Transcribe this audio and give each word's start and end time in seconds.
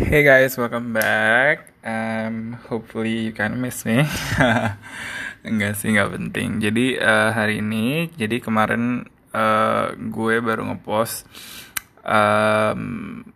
Hey 0.00 0.24
guys, 0.24 0.56
welcome 0.56 0.96
back. 0.96 1.76
Um, 1.84 2.56
hopefully 2.72 3.28
you 3.28 3.36
can 3.36 3.60
miss 3.60 3.84
me. 3.84 4.00
Enggak 5.44 5.76
sih, 5.76 5.92
nggak 5.92 6.16
penting. 6.16 6.56
Jadi 6.56 6.96
uh, 6.96 7.36
hari 7.36 7.60
ini, 7.60 8.08
jadi 8.16 8.40
kemarin 8.40 9.04
uh, 9.36 9.92
gue 9.92 10.40
baru 10.40 10.72
ngepost 10.72 11.28
um, 12.00 13.28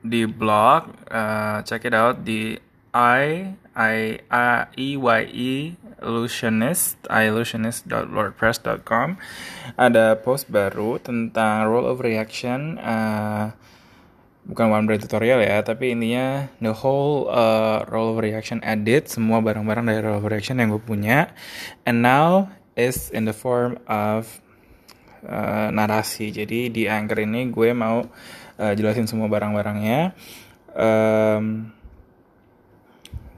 di 0.00 0.24
blog. 0.24 0.88
Uh, 1.04 1.60
check 1.68 1.84
it 1.84 1.92
out 1.92 2.24
di 2.24 2.56
i 2.96 3.52
i 3.76 4.16
a 4.32 4.72
e 4.72 4.96
y 4.96 5.20
e 5.28 5.76
illusionist 6.00 6.96
illusionist.wordpress.com 7.12 9.20
ada 9.76 10.16
post 10.16 10.48
baru 10.48 10.96
tentang 10.96 11.68
role 11.68 11.84
of 11.84 12.00
reaction. 12.00 12.80
Uh, 12.80 13.52
bukan 14.46 14.70
one 14.70 14.86
brain 14.86 15.02
tutorial 15.02 15.42
ya, 15.42 15.58
tapi 15.66 15.90
intinya 15.90 16.46
the 16.62 16.70
whole 16.70 17.26
uh, 17.26 17.82
role 17.90 18.14
of 18.14 18.22
reaction 18.22 18.62
edit 18.62 19.10
semua 19.10 19.42
barang-barang 19.42 19.84
dari 19.90 20.00
role 20.00 20.22
of 20.22 20.26
reaction 20.30 20.62
yang 20.62 20.70
gue 20.70 20.82
punya, 20.82 21.34
and 21.82 22.00
now 22.00 22.46
is 22.78 23.10
in 23.10 23.26
the 23.26 23.34
form 23.34 23.74
of 23.90 24.38
uh, 25.26 25.68
narasi. 25.74 26.30
Jadi 26.30 26.70
di 26.70 26.86
anchor 26.86 27.26
ini 27.26 27.50
gue 27.50 27.74
mau 27.74 28.06
uh, 28.62 28.72
jelasin 28.78 29.10
semua 29.10 29.26
barang-barangnya. 29.26 30.14
Um, 30.76 31.74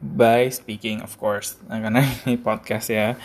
by 0.02 0.50
speaking 0.50 1.02
of 1.02 1.14
course 1.18 1.58
karena 1.66 2.04
ini 2.24 2.38
podcast 2.46 2.90
ya 2.90 3.18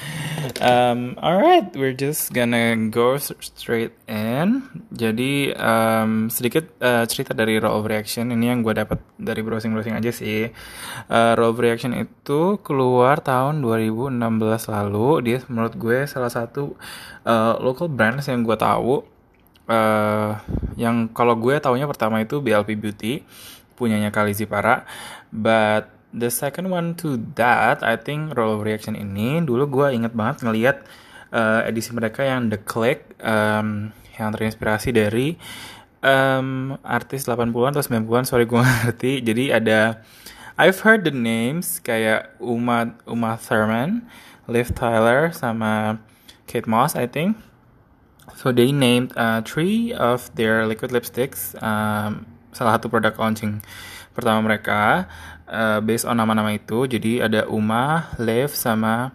um, 0.61 1.15
alright 1.21 1.69
we're 1.77 1.95
just 1.95 2.33
gonna 2.33 2.75
go 2.89 3.17
straight 3.17 3.93
in. 4.07 4.63
Jadi 4.93 5.53
um, 5.55 6.27
sedikit 6.29 6.69
uh, 6.79 7.05
cerita 7.09 7.33
dari 7.33 7.57
raw 7.57 7.73
of 7.73 7.87
reaction. 7.87 8.29
Ini 8.31 8.53
yang 8.53 8.59
gue 8.61 8.73
dapat 8.75 8.99
dari 9.17 9.41
browsing 9.41 9.73
browsing 9.73 9.95
aja 9.97 10.11
sih. 10.13 10.49
Uh, 11.09 11.31
raw 11.37 11.49
of 11.49 11.59
reaction 11.59 11.95
itu 11.95 12.59
keluar 12.61 13.19
tahun 13.21 13.63
2016 13.63 14.19
lalu. 14.69 15.09
Dia 15.25 15.37
menurut 15.49 15.73
gue 15.77 16.05
salah 16.09 16.31
satu 16.31 16.75
uh, 17.25 17.53
local 17.59 17.89
brands 17.89 18.27
yang 18.29 18.43
gue 18.45 18.57
tahu. 18.57 19.05
Uh, 19.63 20.35
yang 20.75 21.07
kalau 21.15 21.39
gue 21.39 21.55
taunya 21.63 21.87
pertama 21.87 22.19
itu 22.19 22.43
BLP 22.43 22.75
Beauty 22.75 23.23
punyanya 23.79 24.11
Kalizi 24.11 24.43
Para 24.43 24.83
but 25.31 25.87
the 26.13 26.29
second 26.29 26.69
one 26.69 26.93
to 27.01 27.17
that, 27.35 27.81
I 27.81 27.97
think 27.97 28.37
Roll 28.37 28.61
Reaction 28.61 28.93
ini 28.93 29.41
dulu 29.41 29.65
gue 29.65 29.87
inget 29.97 30.13
banget 30.13 30.45
ngeliat 30.45 30.77
uh, 31.33 31.65
edisi 31.65 31.89
mereka 31.91 32.21
yang 32.21 32.53
The 32.53 32.61
Click 32.61 33.17
um, 33.19 33.89
yang 34.13 34.29
terinspirasi 34.29 34.93
dari 34.93 35.35
um, 36.05 36.77
artis 36.85 37.25
80-an 37.25 37.73
atau 37.73 37.83
90-an, 37.83 38.23
sorry 38.29 38.45
gue 38.45 38.61
ngerti. 38.85 39.25
Jadi 39.25 39.49
ada 39.49 40.05
I've 40.53 40.85
heard 40.85 41.01
the 41.01 41.11
names 41.11 41.81
kayak 41.81 42.37
Uma 42.37 42.93
Uma 43.09 43.41
Thurman, 43.41 44.05
Liv 44.45 44.69
Tyler 44.77 45.33
sama 45.33 45.97
Kate 46.45 46.69
Moss, 46.69 46.93
I 46.93 47.09
think. 47.09 47.41
So 48.37 48.53
they 48.53 48.69
named 48.69 49.17
uh, 49.17 49.41
three 49.41 49.91
of 49.91 50.29
their 50.37 50.69
liquid 50.69 50.93
lipsticks, 50.93 51.57
um, 51.59 52.29
salah 52.53 52.77
satu 52.77 52.87
produk 52.87 53.17
launching 53.17 53.65
pertama 54.13 54.45
mereka 54.45 55.09
uh, 55.47 55.79
based 55.83 56.07
on 56.07 56.19
nama-nama 56.19 56.55
itu. 56.55 56.85
Jadi 56.87 57.23
ada 57.23 57.47
Uma, 57.49 58.13
Lev 58.19 58.53
sama 58.53 59.11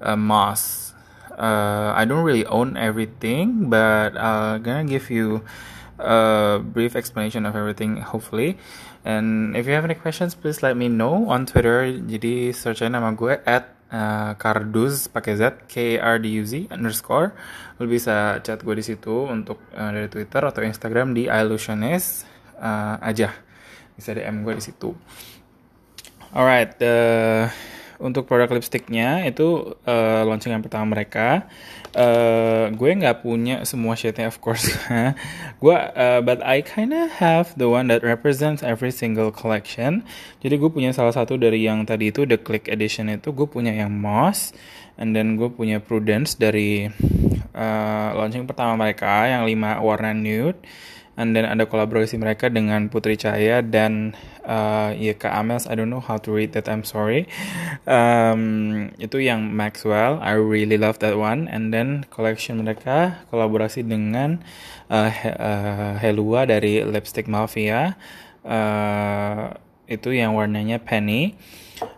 uh, 0.00 0.18
Moss. 0.18 0.92
Uh, 1.34 1.90
I 1.98 2.06
don't 2.06 2.22
really 2.22 2.46
own 2.46 2.78
everything, 2.78 3.66
but 3.66 4.14
I'm 4.14 4.62
gonna 4.62 4.86
give 4.86 5.10
you 5.10 5.42
a 5.98 6.62
brief 6.62 6.94
explanation 6.94 7.46
of 7.46 7.58
everything, 7.58 7.98
hopefully. 7.98 8.58
And 9.04 9.52
if 9.52 9.66
you 9.66 9.74
have 9.74 9.84
any 9.84 9.98
questions, 9.98 10.32
please 10.34 10.62
let 10.62 10.78
me 10.78 10.88
know 10.88 11.28
on 11.28 11.44
Twitter. 11.44 11.84
Jadi 11.90 12.56
search 12.56 12.80
nama 12.86 13.12
gue 13.12 13.36
at 13.44 13.74
uh, 13.92 14.32
pakai 15.12 15.34
Z 15.36 15.68
K 15.68 16.00
R 16.00 16.16
D 16.18 16.40
U 16.40 16.44
Z 16.46 16.72
underscore. 16.72 17.36
Lo 17.76 17.84
bisa 17.84 18.40
chat 18.40 18.64
gue 18.64 18.74
di 18.74 18.84
situ 18.84 19.28
untuk 19.28 19.60
uh, 19.76 19.90
dari 19.92 20.08
Twitter 20.08 20.40
atau 20.40 20.64
Instagram 20.64 21.12
di 21.12 21.28
illusionist 21.28 22.24
uh, 22.56 22.96
aja. 23.04 23.34
Bisa 23.94 24.16
DM 24.16 24.42
gue 24.42 24.56
di 24.56 24.64
situ. 24.64 24.90
Alright, 26.34 26.74
uh, 26.82 27.46
untuk 28.02 28.26
produk 28.26 28.50
lipsticknya 28.50 29.22
itu 29.22 29.78
uh, 29.86 30.26
launching 30.26 30.50
yang 30.50 30.66
pertama 30.66 30.98
mereka. 30.98 31.46
Uh, 31.94 32.74
gue 32.74 32.90
nggak 32.90 33.22
punya 33.22 33.62
semua 33.62 33.94
shade-nya 33.94 34.26
of 34.26 34.42
course. 34.42 34.66
gue, 35.62 35.78
uh, 35.78 36.18
but 36.26 36.42
I 36.42 36.66
kinda 36.66 37.06
have 37.22 37.54
the 37.54 37.70
one 37.70 37.86
that 37.86 38.02
represents 38.02 38.66
every 38.66 38.90
single 38.90 39.30
collection. 39.30 40.02
Jadi 40.42 40.58
gue 40.58 40.66
punya 40.74 40.90
salah 40.90 41.14
satu 41.14 41.38
dari 41.38 41.62
yang 41.62 41.86
tadi 41.86 42.10
itu 42.10 42.26
the 42.26 42.34
Click 42.34 42.66
Edition 42.66 43.14
itu 43.14 43.30
gue 43.30 43.46
punya 43.46 43.70
yang 43.70 43.94
Moss, 43.94 44.50
and 44.98 45.14
then 45.14 45.38
gue 45.38 45.54
punya 45.54 45.78
Prudence 45.78 46.34
dari 46.34 46.90
uh, 47.54 48.08
launching 48.18 48.42
pertama 48.50 48.74
mereka 48.74 49.30
yang 49.30 49.46
5 49.46 49.86
warna 49.86 50.10
nude 50.10 50.58
and 51.14 51.34
then 51.34 51.46
ada 51.46 51.66
kolaborasi 51.66 52.18
mereka 52.18 52.50
dengan 52.50 52.90
Putri 52.90 53.14
Cahaya 53.14 53.62
dan 53.62 54.18
uh, 54.42 54.90
ya 54.94 55.14
Kak 55.14 55.30
Amels. 55.30 55.66
I 55.70 55.78
don't 55.78 55.90
know 55.90 56.02
how 56.02 56.18
to 56.18 56.30
read 56.34 56.54
that. 56.58 56.66
I'm 56.66 56.82
sorry. 56.82 57.30
Um, 57.86 58.90
itu 58.98 59.22
yang 59.22 59.54
Maxwell. 59.54 60.18
I 60.18 60.34
really 60.34 60.78
love 60.78 60.98
that 61.02 61.14
one. 61.14 61.46
And 61.46 61.70
then 61.70 62.06
collection 62.10 62.62
mereka 62.62 63.22
kolaborasi 63.30 63.86
dengan 63.86 64.42
uh, 64.90 65.10
uh, 65.38 65.94
Helua 66.02 66.50
dari 66.50 66.82
Lipstick 66.82 67.30
Mafia. 67.30 67.94
Uh, 68.42 69.54
itu 69.86 70.12
yang 70.12 70.34
warnanya 70.34 70.82
Penny. 70.82 71.38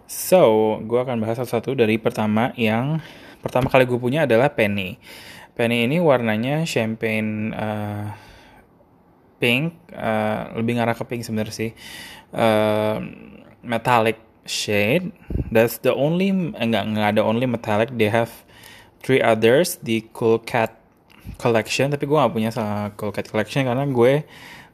So 0.06 0.76
gue 0.84 1.00
akan 1.00 1.24
bahas 1.24 1.40
satu-satu 1.40 1.76
dari 1.78 1.96
pertama 1.96 2.52
yang 2.54 3.00
pertama 3.40 3.70
kali 3.70 3.88
gue 3.88 3.98
punya 3.98 4.28
adalah 4.28 4.52
Penny. 4.52 5.00
Penny 5.56 5.88
ini 5.88 5.96
warnanya 6.04 6.68
champagne 6.68 7.56
uh, 7.56 8.25
pink 9.36 9.76
uh, 9.92 10.52
lebih 10.56 10.80
ngarah 10.80 10.96
ke 10.96 11.04
pink 11.04 11.22
sebenarnya 11.24 11.54
sih. 11.54 11.70
Uh, 12.32 13.02
metallic 13.64 14.18
shade. 14.46 15.12
That's 15.50 15.82
the 15.82 15.92
only 15.92 16.30
enggak 16.32 16.84
enggak 16.86 17.06
ada 17.16 17.22
only 17.22 17.44
metallic. 17.44 17.92
They 17.94 18.08
have 18.08 18.30
three 19.02 19.20
others 19.20 19.78
di 19.82 20.06
Cool 20.14 20.40
Cat 20.42 20.74
collection. 21.36 21.92
Tapi 21.92 22.06
gue 22.06 22.16
gak 22.16 22.32
punya 22.32 22.50
sama 22.54 22.94
Cool 22.96 23.12
Cat 23.12 23.26
collection 23.28 23.66
karena 23.66 23.84
gue 23.86 24.24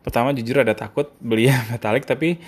pertama 0.03 0.35
jujur 0.35 0.63
ada 0.63 0.75
takut 0.77 1.11
beli 1.19 1.49
yang 1.53 1.65
metallic. 1.73 2.05
Tapi 2.07 2.39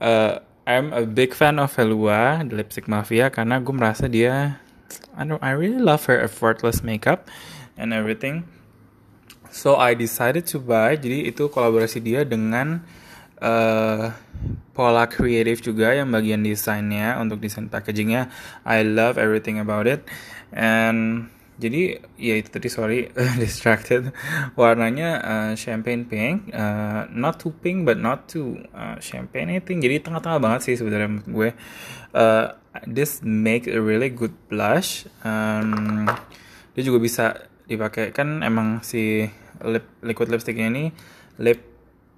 uh, 0.00 0.40
I'm 0.64 0.96
a 0.96 1.04
big 1.04 1.36
fan 1.36 1.60
of 1.60 1.76
Helua 1.76 2.40
the 2.40 2.56
lipstick 2.56 2.88
mafia 2.88 3.28
karena 3.28 3.60
gue 3.60 3.74
merasa 3.76 4.08
dia 4.08 4.64
I 5.12 5.22
don't 5.28 5.42
I 5.44 5.52
really 5.52 5.80
love 5.80 6.08
her 6.08 6.16
effortless 6.16 6.80
makeup 6.80 7.28
and 7.76 7.92
everything 7.92 8.48
So 9.54 9.78
I 9.78 9.94
decided 9.94 10.50
to 10.50 10.58
buy. 10.58 10.98
Jadi 10.98 11.30
itu 11.30 11.46
kolaborasi 11.46 12.02
dia 12.02 12.26
dengan 12.26 12.82
uh, 13.38 14.10
Pola 14.74 15.06
Creative 15.06 15.62
juga 15.62 15.94
yang 15.94 16.10
bagian 16.10 16.42
desainnya 16.42 17.14
untuk 17.22 17.38
desain 17.38 17.70
packagingnya. 17.70 18.34
I 18.66 18.82
love 18.82 19.14
everything 19.14 19.62
about 19.62 19.86
it. 19.86 20.02
And 20.50 21.30
jadi 21.54 22.02
ya 22.18 22.34
itu 22.42 22.50
tadi 22.50 22.66
sorry 22.66 23.14
distracted. 23.42 24.10
Warnanya 24.58 25.10
uh, 25.22 25.52
champagne 25.54 26.02
pink, 26.02 26.50
uh, 26.50 27.06
not 27.14 27.38
too 27.38 27.54
pink 27.54 27.86
but 27.86 27.94
not 27.94 28.26
too 28.26 28.58
uh, 28.74 28.98
champagne 28.98 29.54
anything. 29.54 29.78
Jadi 29.78 30.02
tengah-tengah 30.02 30.42
banget 30.42 30.66
sih 30.66 30.74
sebenarnya 30.74 31.22
gue. 31.30 31.54
Uh, 32.10 32.58
this 32.90 33.22
make 33.22 33.70
a 33.70 33.78
really 33.78 34.10
good 34.10 34.34
blush. 34.50 35.06
Um, 35.22 36.10
dia 36.74 36.82
juga 36.82 36.98
bisa 36.98 37.53
dipakai. 37.66 38.12
Kan 38.12 38.40
emang 38.44 38.80
si 38.84 39.28
lip 39.62 39.86
liquid 40.02 40.28
lipsticknya 40.28 40.68
ini 40.68 40.84
lip 41.38 41.62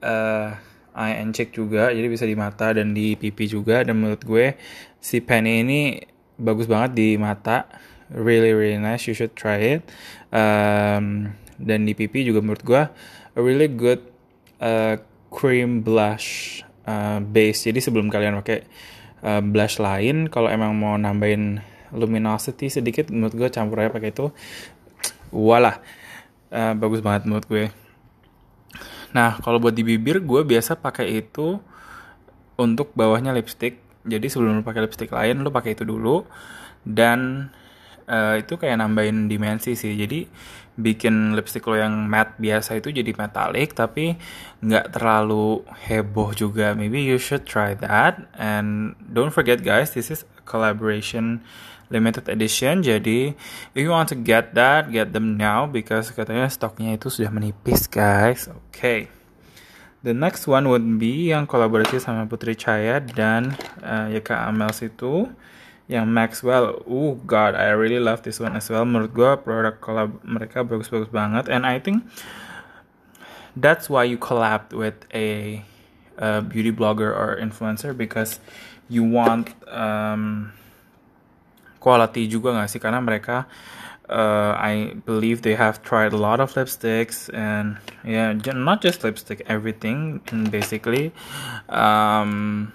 uh, 0.02 0.56
eye 0.96 1.20
and 1.20 1.36
cheek 1.36 1.52
juga 1.52 1.92
jadi 1.92 2.08
bisa 2.08 2.24
di 2.24 2.32
mata 2.32 2.72
dan 2.72 2.96
di 2.96 3.14
pipi 3.14 3.46
juga. 3.48 3.84
Dan 3.84 4.00
menurut 4.00 4.22
gue 4.24 4.56
si 4.98 5.20
penny 5.20 5.62
ini 5.62 5.80
bagus 6.40 6.66
banget 6.66 6.96
di 6.96 7.08
mata. 7.16 7.68
Really 8.06 8.54
really 8.54 8.78
nice. 8.78 9.10
You 9.10 9.14
should 9.18 9.34
try 9.34 9.78
it. 9.78 9.82
Um, 10.30 11.34
dan 11.56 11.88
di 11.88 11.96
pipi 11.96 12.22
juga 12.22 12.44
menurut 12.44 12.62
gue 12.62 12.82
a 13.36 13.40
really 13.40 13.68
good 13.68 14.00
uh, 14.62 15.00
cream 15.28 15.84
blush 15.84 16.60
uh, 16.88 17.20
base. 17.20 17.68
Jadi 17.68 17.82
sebelum 17.82 18.08
kalian 18.08 18.38
pakai 18.40 18.64
uh, 19.26 19.42
blush 19.42 19.82
lain 19.82 20.30
kalau 20.30 20.48
emang 20.48 20.72
mau 20.76 20.94
nambahin 20.96 21.60
luminosity 21.94 22.66
sedikit 22.66 23.08
menurut 23.14 23.34
gue 23.34 23.48
campur 23.50 23.78
aja 23.78 23.94
pakai 23.94 24.10
itu 24.10 24.34
walah. 25.36 25.84
Uh, 26.48 26.72
bagus 26.72 27.04
banget 27.04 27.28
menurut 27.28 27.44
gue. 27.44 27.68
Nah 29.12 29.36
kalau 29.44 29.60
buat 29.60 29.76
di 29.76 29.84
bibir 29.84 30.24
gue 30.24 30.40
biasa 30.44 30.80
pakai 30.80 31.20
itu 31.20 31.60
untuk 32.56 32.96
bawahnya 32.96 33.36
lipstick. 33.36 33.84
Jadi 34.06 34.26
sebelum 34.32 34.60
lo 34.60 34.64
pakai 34.64 34.86
lipstick 34.86 35.12
lain 35.12 35.44
lo 35.44 35.52
pakai 35.52 35.76
itu 35.76 35.84
dulu. 35.84 36.24
Dan 36.86 37.50
uh, 38.08 38.34
itu 38.38 38.56
kayak 38.56 38.80
nambahin 38.80 39.28
dimensi 39.28 39.76
sih. 39.76 39.92
Jadi 39.92 40.24
bikin 40.76 41.32
lipstick 41.32 41.64
lo 41.64 41.76
yang 41.80 42.04
matte 42.04 42.36
biasa 42.36 42.76
itu 42.76 42.92
jadi 42.92 43.08
metalik 43.16 43.72
tapi 43.72 44.20
nggak 44.60 44.92
terlalu 44.96 45.64
heboh 45.88 46.36
juga. 46.36 46.76
Maybe 46.76 47.04
you 47.04 47.16
should 47.16 47.44
try 47.48 47.76
that. 47.80 48.28
And 48.36 48.96
don't 49.00 49.32
forget 49.32 49.64
guys 49.64 49.92
this 49.92 50.12
is 50.12 50.24
a 50.36 50.42
collaboration 50.44 51.42
limited 51.92 52.26
edition 52.26 52.82
jadi 52.82 53.34
if 53.74 53.78
you 53.78 53.90
want 53.90 54.10
to 54.10 54.18
get 54.18 54.54
that 54.56 54.90
get 54.90 55.14
them 55.14 55.38
now 55.38 55.64
because 55.66 56.10
katanya 56.10 56.50
stoknya 56.50 56.94
itu 56.94 57.06
sudah 57.12 57.30
menipis 57.30 57.86
guys 57.86 58.50
oke 58.50 58.60
okay. 58.72 59.00
The 60.06 60.14
next 60.14 60.46
one 60.46 60.70
would 60.70 60.86
be 61.02 61.34
yang 61.34 61.50
kolaborasi 61.50 61.98
sama 61.98 62.30
Putri 62.30 62.54
Caya 62.54 63.02
dan 63.02 63.58
uh, 63.82 64.06
Yaka 64.06 64.46
Amels 64.46 64.78
itu 64.78 65.26
yang 65.90 66.06
Maxwell. 66.06 66.78
Oh 66.86 67.18
God, 67.26 67.58
I 67.58 67.74
really 67.74 67.98
love 67.98 68.22
this 68.22 68.38
one 68.38 68.54
as 68.54 68.70
well. 68.70 68.86
Menurut 68.86 69.10
gue 69.10 69.30
produk 69.42 69.82
collab 69.82 70.22
mereka 70.22 70.62
bagus-bagus 70.62 71.10
banget. 71.10 71.50
And 71.50 71.66
I 71.66 71.82
think 71.82 72.06
that's 73.58 73.90
why 73.90 74.06
you 74.06 74.14
collab 74.14 74.70
with 74.70 74.94
a, 75.10 75.62
a 76.22 76.38
beauty 76.38 76.70
blogger 76.70 77.10
or 77.10 77.34
influencer 77.42 77.90
because 77.90 78.38
you 78.86 79.02
want 79.02 79.58
um, 79.66 80.54
quality 81.86 82.26
juga 82.26 82.50
gak 82.50 82.66
sih? 82.66 82.82
Karena 82.82 82.98
mereka 82.98 83.46
uh, 84.08 84.54
I 84.58 84.98
believe 85.04 85.42
they 85.42 85.54
have 85.54 85.82
tried 85.82 86.12
a 86.12 86.20
lot 86.20 86.40
of 86.40 86.54
lipsticks 86.54 87.30
and 87.34 87.78
yeah, 88.04 88.32
not 88.54 88.82
just 88.82 89.04
lipstick, 89.04 89.42
everything 89.46 90.20
and 90.30 90.50
basically. 90.50 91.12
Um, 91.68 92.72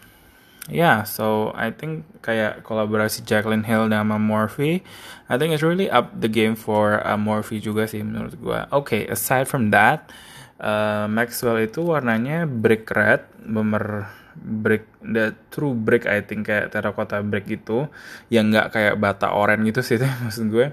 yeah, 0.70 1.04
so 1.04 1.52
I 1.56 1.72
think 1.72 2.06
kayak 2.22 2.64
kolaborasi 2.64 3.26
Jacqueline 3.26 3.64
Hill 3.64 3.90
sama 3.90 4.20
Morphe, 4.20 4.84
I 5.30 5.36
think 5.38 5.54
it's 5.54 5.64
really 5.64 5.90
up 5.90 6.12
the 6.16 6.30
game 6.30 6.56
for 6.56 7.02
uh, 7.04 7.18
Morphe 7.18 7.60
juga 7.60 7.88
sih 7.88 8.04
menurut 8.04 8.36
gue. 8.38 8.60
Okay, 8.84 9.08
aside 9.08 9.48
from 9.48 9.72
that, 9.72 10.12
uh, 10.60 11.08
Maxwell 11.08 11.60
itu 11.60 11.82
warnanya 11.84 12.46
brick 12.46 12.88
red, 12.92 13.26
bemer 13.42 14.12
brick 14.38 14.88
the 15.04 15.36
true 15.52 15.76
brick 15.76 16.08
I 16.08 16.24
think 16.24 16.48
kayak 16.48 16.72
terracotta 16.72 17.20
brick 17.26 17.48
gitu 17.48 17.92
yang 18.32 18.52
nggak 18.52 18.72
kayak 18.74 18.96
bata 18.98 19.32
oranye 19.34 19.72
gitu 19.72 19.82
sih 19.84 19.98
maksud 20.24 20.52
gue. 20.52 20.72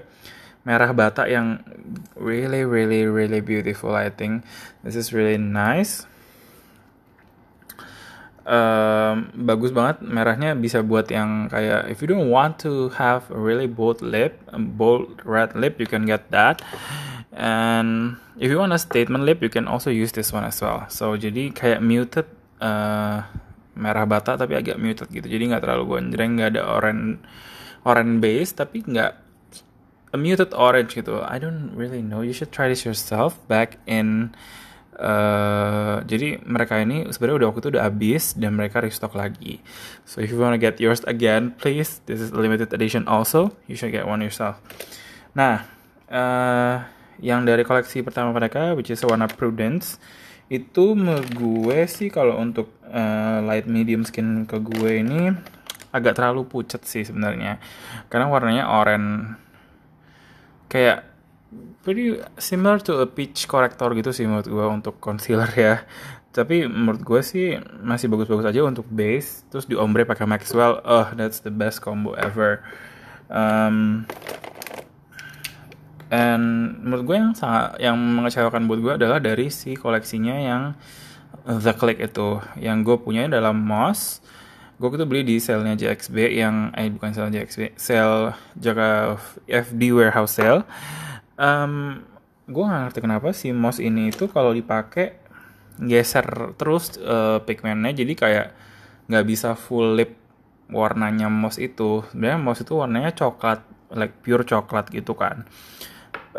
Merah 0.67 0.91
bata 0.91 1.23
yang 1.25 1.63
really 2.19 2.67
really 2.67 3.07
really 3.07 3.39
beautiful 3.39 3.95
I 3.95 4.11
think. 4.11 4.43
This 4.83 4.95
is 4.95 5.15
really 5.15 5.39
nice. 5.39 6.09
Um, 8.49 9.29
bagus 9.37 9.69
banget 9.69 10.01
merahnya 10.01 10.57
bisa 10.57 10.81
buat 10.81 11.05
yang 11.13 11.53
kayak 11.53 11.85
if 11.85 12.01
you 12.01 12.09
don't 12.09 12.33
want 12.33 12.57
to 12.57 12.89
have 12.97 13.29
a 13.29 13.37
really 13.37 13.69
bold 13.69 14.01
lip 14.01 14.41
a 14.49 14.57
bold 14.57 15.21
red 15.21 15.53
lip 15.53 15.77
you 15.77 15.85
can 15.85 16.09
get 16.09 16.33
that. 16.33 16.65
And 17.29 18.17
if 18.41 18.49
you 18.49 18.57
want 18.57 18.73
a 18.73 18.81
statement 18.81 19.29
lip 19.29 19.45
you 19.45 19.53
can 19.53 19.69
also 19.69 19.93
use 19.93 20.17
this 20.17 20.33
one 20.33 20.49
as 20.49 20.57
well. 20.65 20.89
So 20.89 21.13
jadi 21.13 21.53
kayak 21.53 21.85
muted 21.85 22.25
uh, 22.57 23.21
merah 23.79 24.03
bata 24.03 24.35
tapi 24.35 24.59
agak 24.59 24.75
muted 24.75 25.07
gitu 25.07 25.25
jadi 25.25 25.55
nggak 25.55 25.63
terlalu 25.63 25.97
gonjreng 25.97 26.35
nggak 26.35 26.59
ada 26.59 26.63
orange 26.67 27.23
orange 27.87 28.15
base 28.19 28.51
tapi 28.53 28.83
nggak 28.83 29.29
a 30.13 30.17
muted 30.17 30.51
orange 30.57 30.97
gitu. 30.97 31.21
I 31.21 31.37
don't 31.37 31.73
really 31.77 32.01
know. 32.01 32.21
You 32.21 32.33
should 32.33 32.49
try 32.49 32.69
this 32.69 32.85
yourself. 32.85 33.37
Back 33.45 33.77
in 33.85 34.33
uh, 34.97 36.01
jadi 36.05 36.41
mereka 36.43 36.81
ini 36.81 37.05
sebenarnya 37.13 37.45
udah 37.45 37.47
waktu 37.53 37.61
itu 37.61 37.69
udah 37.77 37.83
habis 37.85 38.23
dan 38.33 38.57
mereka 38.57 38.81
restock 38.81 39.13
lagi. 39.13 39.61
So 40.09 40.21
if 40.21 40.33
you 40.33 40.41
wanna 40.41 40.57
get 40.57 40.81
yours 40.81 41.05
again, 41.05 41.53
please. 41.57 42.01
This 42.09 42.21
is 42.21 42.33
a 42.33 42.39
limited 42.39 42.73
edition 42.73 43.05
also. 43.05 43.53
You 43.69 43.77
should 43.77 43.93
get 43.93 44.09
one 44.09 44.25
yourself. 44.25 44.57
Nah, 45.37 45.69
uh, 46.09 46.89
yang 47.21 47.45
dari 47.45 47.61
koleksi 47.61 48.01
pertama 48.01 48.33
mereka, 48.33 48.73
which 48.73 48.89
is 48.89 49.05
warna 49.05 49.29
Prudence, 49.29 50.01
itu 50.49 50.97
gue 51.37 51.79
sih 51.85 52.09
kalau 52.09 52.41
untuk 52.41 52.73
uh, 52.89 53.39
light 53.45 53.69
medium 53.69 54.01
skin 54.01 54.49
ke 54.49 54.57
gue 54.57 55.05
ini 55.05 55.29
agak 55.93 56.17
terlalu 56.17 56.49
pucat 56.49 56.81
sih 56.85 57.05
sebenarnya. 57.05 57.61
Karena 58.09 58.25
warnanya 58.29 58.65
oranye 58.73 59.37
kayak 60.69 61.05
pretty 61.81 62.21
similar 62.37 62.77
to 62.77 63.01
a 63.01 63.07
peach 63.09 63.49
corrector 63.49 63.93
gitu 63.97 64.13
sih 64.13 64.25
menurut 64.25 64.49
gue 64.49 64.65
untuk 64.65 64.97
concealer 64.97 65.49
ya. 65.53 65.75
Tapi 66.29 66.69
menurut 66.69 67.01
gue 67.01 67.21
sih 67.25 67.57
masih 67.81 68.09
bagus-bagus 68.09 68.49
aja 68.49 68.61
untuk 68.65 68.85
base. 68.89 69.45
Terus 69.49 69.65
di 69.65 69.77
ombre 69.77 70.05
pakai 70.05 70.29
Maxwell. 70.29 70.81
Oh 70.85 71.09
that's 71.13 71.41
the 71.41 71.53
best 71.53 71.81
combo 71.81 72.13
ever. 72.17 72.61
Um, 73.29 74.05
and 76.09 76.77
menurut 76.81 77.03
gue 77.05 77.15
yang 77.17 77.31
sangat 77.37 77.77
yang 77.77 77.97
mengecewakan 77.97 78.65
buat 78.65 78.79
gue 78.81 78.93
adalah 79.01 79.21
dari 79.21 79.53
si 79.53 79.77
koleksinya 79.77 80.35
yang 80.35 80.63
The 81.45 81.73
Click 81.77 82.01
itu. 82.01 82.41
Yang 82.57 82.77
gue 82.85 82.97
punya 83.01 83.29
dalam 83.29 83.61
Moss 83.61 84.21
gue 84.79 84.87
itu 84.95 85.03
beli 85.03 85.27
di 85.27 85.35
selnya 85.43 85.75
JXB 85.75 86.39
yang 86.39 86.71
eh 86.71 86.87
bukan 86.87 87.11
sel 87.11 87.27
JXB 87.27 87.75
sel 87.75 88.31
Jaga 88.55 89.19
FD 89.43 89.91
warehouse 89.91 90.39
sale. 90.39 90.63
Um, 91.35 91.99
gue 92.47 92.63
gak 92.63 92.87
ngerti 92.87 92.99
kenapa 93.03 93.35
si 93.35 93.51
moss 93.51 93.83
ini 93.83 94.09
itu 94.09 94.31
kalau 94.31 94.55
dipakai 94.55 95.19
geser 95.83 96.55
terus 96.55 96.95
uh, 96.95 97.43
pigmentnya. 97.43 97.91
Jadi 97.91 98.13
kayak 98.15 98.47
nggak 99.11 99.25
bisa 99.27 99.59
full 99.59 99.99
lip 99.99 100.15
warnanya 100.71 101.27
moss 101.27 101.59
itu. 101.59 102.07
Sebenarnya 102.15 102.39
moss 102.39 102.63
itu 102.63 102.73
warnanya 102.79 103.11
coklat 103.11 103.59
like 103.91 104.15
pure 104.23 104.47
coklat 104.47 104.87
gitu 104.93 105.17
kan 105.17 105.43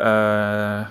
uh, 0.01 0.81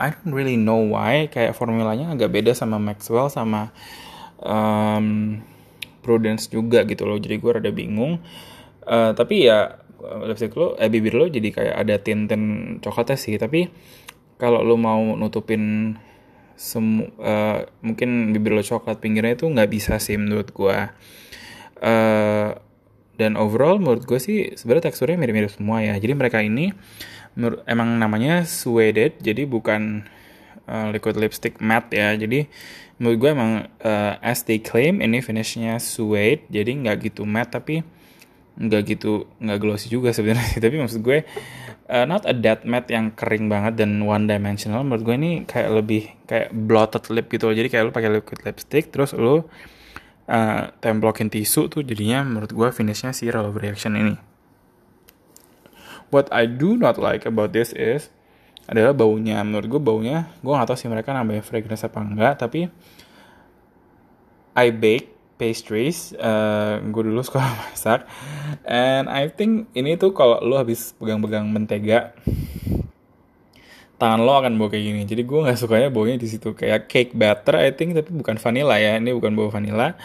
I 0.00 0.08
don't 0.14 0.32
really 0.32 0.56
know 0.56 0.80
why. 0.86 1.28
Kayak 1.28 1.58
formulanya 1.58 2.14
agak 2.14 2.30
beda 2.32 2.56
sama 2.56 2.80
Maxwell 2.80 3.28
sama 3.28 3.74
um, 4.40 5.36
prudence 6.00 6.48
juga 6.48 6.86
gitu 6.86 7.04
loh. 7.04 7.18
Jadi 7.18 7.36
gue 7.36 7.50
rada 7.50 7.70
bingung. 7.74 8.22
Uh, 8.86 9.12
tapi 9.12 9.44
ya 9.44 9.76
lipstick 10.00 10.56
lo 10.56 10.80
eh 10.80 10.88
bibir 10.88 11.12
lo 11.12 11.28
jadi 11.28 11.52
kayak 11.52 11.76
ada 11.76 11.96
tinten 12.00 12.42
coklatnya 12.80 13.18
sih. 13.20 13.36
Tapi 13.36 13.68
kalau 14.40 14.64
lo 14.64 14.80
mau 14.80 15.12
nutupin 15.18 15.92
semu 16.56 17.08
uh, 17.20 17.64
mungkin 17.84 18.32
bibir 18.32 18.56
lo 18.56 18.64
coklat 18.64 19.00
pinggirnya 19.00 19.36
itu 19.36 19.48
nggak 19.48 19.70
bisa 19.72 19.96
sih 19.96 20.20
menurut 20.20 20.52
gue 20.52 20.78
uh, 21.80 22.52
dan 23.20 23.36
overall 23.36 23.76
menurut 23.76 24.08
gue 24.08 24.16
sih 24.16 24.56
sebenarnya 24.56 24.88
teksturnya 24.88 25.20
mirip-mirip 25.20 25.52
semua 25.52 25.84
ya. 25.84 25.92
Jadi 26.00 26.12
mereka 26.16 26.40
ini 26.40 26.72
emang 27.68 28.00
namanya 28.00 28.48
suede 28.48 29.12
jadi 29.20 29.44
bukan 29.44 30.08
uh, 30.64 30.88
liquid 30.88 31.20
lipstick 31.20 31.60
matte 31.60 32.00
ya. 32.00 32.16
Jadi 32.16 32.48
menurut 32.96 33.16
gue 33.20 33.30
emang 33.36 33.52
uh, 33.84 34.14
as 34.24 34.40
they 34.48 34.56
claim 34.56 35.04
ini 35.04 35.20
finishnya 35.20 35.76
suede 35.76 36.48
jadi 36.48 36.72
nggak 36.72 37.12
gitu 37.12 37.28
matte 37.28 37.60
tapi 37.60 37.84
nggak 38.60 38.82
gitu 38.92 39.24
nggak 39.40 39.58
glossy 39.60 39.88
juga 39.88 40.12
sebenarnya 40.12 40.60
tapi 40.64 40.76
maksud 40.76 41.00
gue 41.00 41.24
uh, 41.88 42.04
not 42.04 42.28
a 42.28 42.36
dead 42.36 42.64
matte 42.68 42.92
yang 42.92 43.12
kering 43.12 43.50
banget 43.50 43.76
dan 43.76 44.00
one 44.00 44.24
dimensional. 44.24 44.86
Menurut 44.86 45.02
gue 45.04 45.16
ini 45.18 45.30
kayak 45.44 45.68
lebih 45.74 46.02
kayak 46.24 46.48
blotted 46.54 47.04
lip 47.12 47.26
gitu 47.28 47.50
loh. 47.50 47.56
Jadi 47.58 47.68
kayak 47.68 47.84
lu 47.90 47.92
pakai 47.92 48.10
liquid 48.16 48.40
lipstick 48.46 48.88
terus 48.88 49.12
lu 49.12 49.44
uh, 50.30 50.70
templokin 50.78 51.26
tisu 51.26 51.66
tuh 51.66 51.82
jadinya 51.82 52.22
menurut 52.22 52.54
gue 52.54 52.68
finishnya 52.70 53.10
si 53.10 53.26
Roll 53.26 53.50
Reaction 53.50 53.98
ini. 53.98 54.14
What 56.14 56.30
I 56.30 56.46
do 56.46 56.78
not 56.78 56.98
like 56.98 57.26
about 57.26 57.50
this 57.50 57.74
is 57.74 58.10
adalah 58.70 58.94
baunya. 58.94 59.42
Menurut 59.42 59.66
gue 59.66 59.82
baunya 59.82 60.30
gue 60.40 60.52
gak 60.54 60.70
tau 60.70 60.78
sih 60.78 60.86
mereka 60.86 61.10
nambahin 61.10 61.42
fragrance 61.42 61.82
apa 61.82 61.98
enggak 61.98 62.38
tapi 62.38 62.70
I 64.54 64.70
bake 64.74 65.10
pastries 65.38 66.12
uh, 66.18 66.78
gue 66.82 67.02
dulu 67.02 67.22
sekolah 67.26 67.50
masak. 67.50 68.06
And 68.62 69.10
I 69.10 69.30
think 69.30 69.70
ini 69.74 69.98
tuh 69.98 70.14
kalau 70.14 70.38
lo 70.42 70.58
habis 70.58 70.94
pegang-pegang 70.98 71.46
mentega 71.50 72.14
tangan 74.00 74.24
lo 74.24 74.32
akan 74.40 74.56
bau 74.56 74.72
kayak 74.72 74.84
gini. 74.88 75.02
Jadi 75.04 75.22
gue 75.28 75.38
nggak 75.44 75.58
sukanya 75.60 75.92
baunya 75.92 76.16
di 76.16 76.24
situ. 76.24 76.56
Kayak 76.56 76.88
cake 76.88 77.12
batter 77.12 77.60
I 77.60 77.76
think 77.76 77.92
tapi 77.92 78.10
bukan 78.16 78.40
vanilla 78.40 78.80
ya. 78.80 78.96
Ini 78.96 79.12
bukan 79.12 79.36
bau 79.36 79.52
vanilla. 79.52 80.00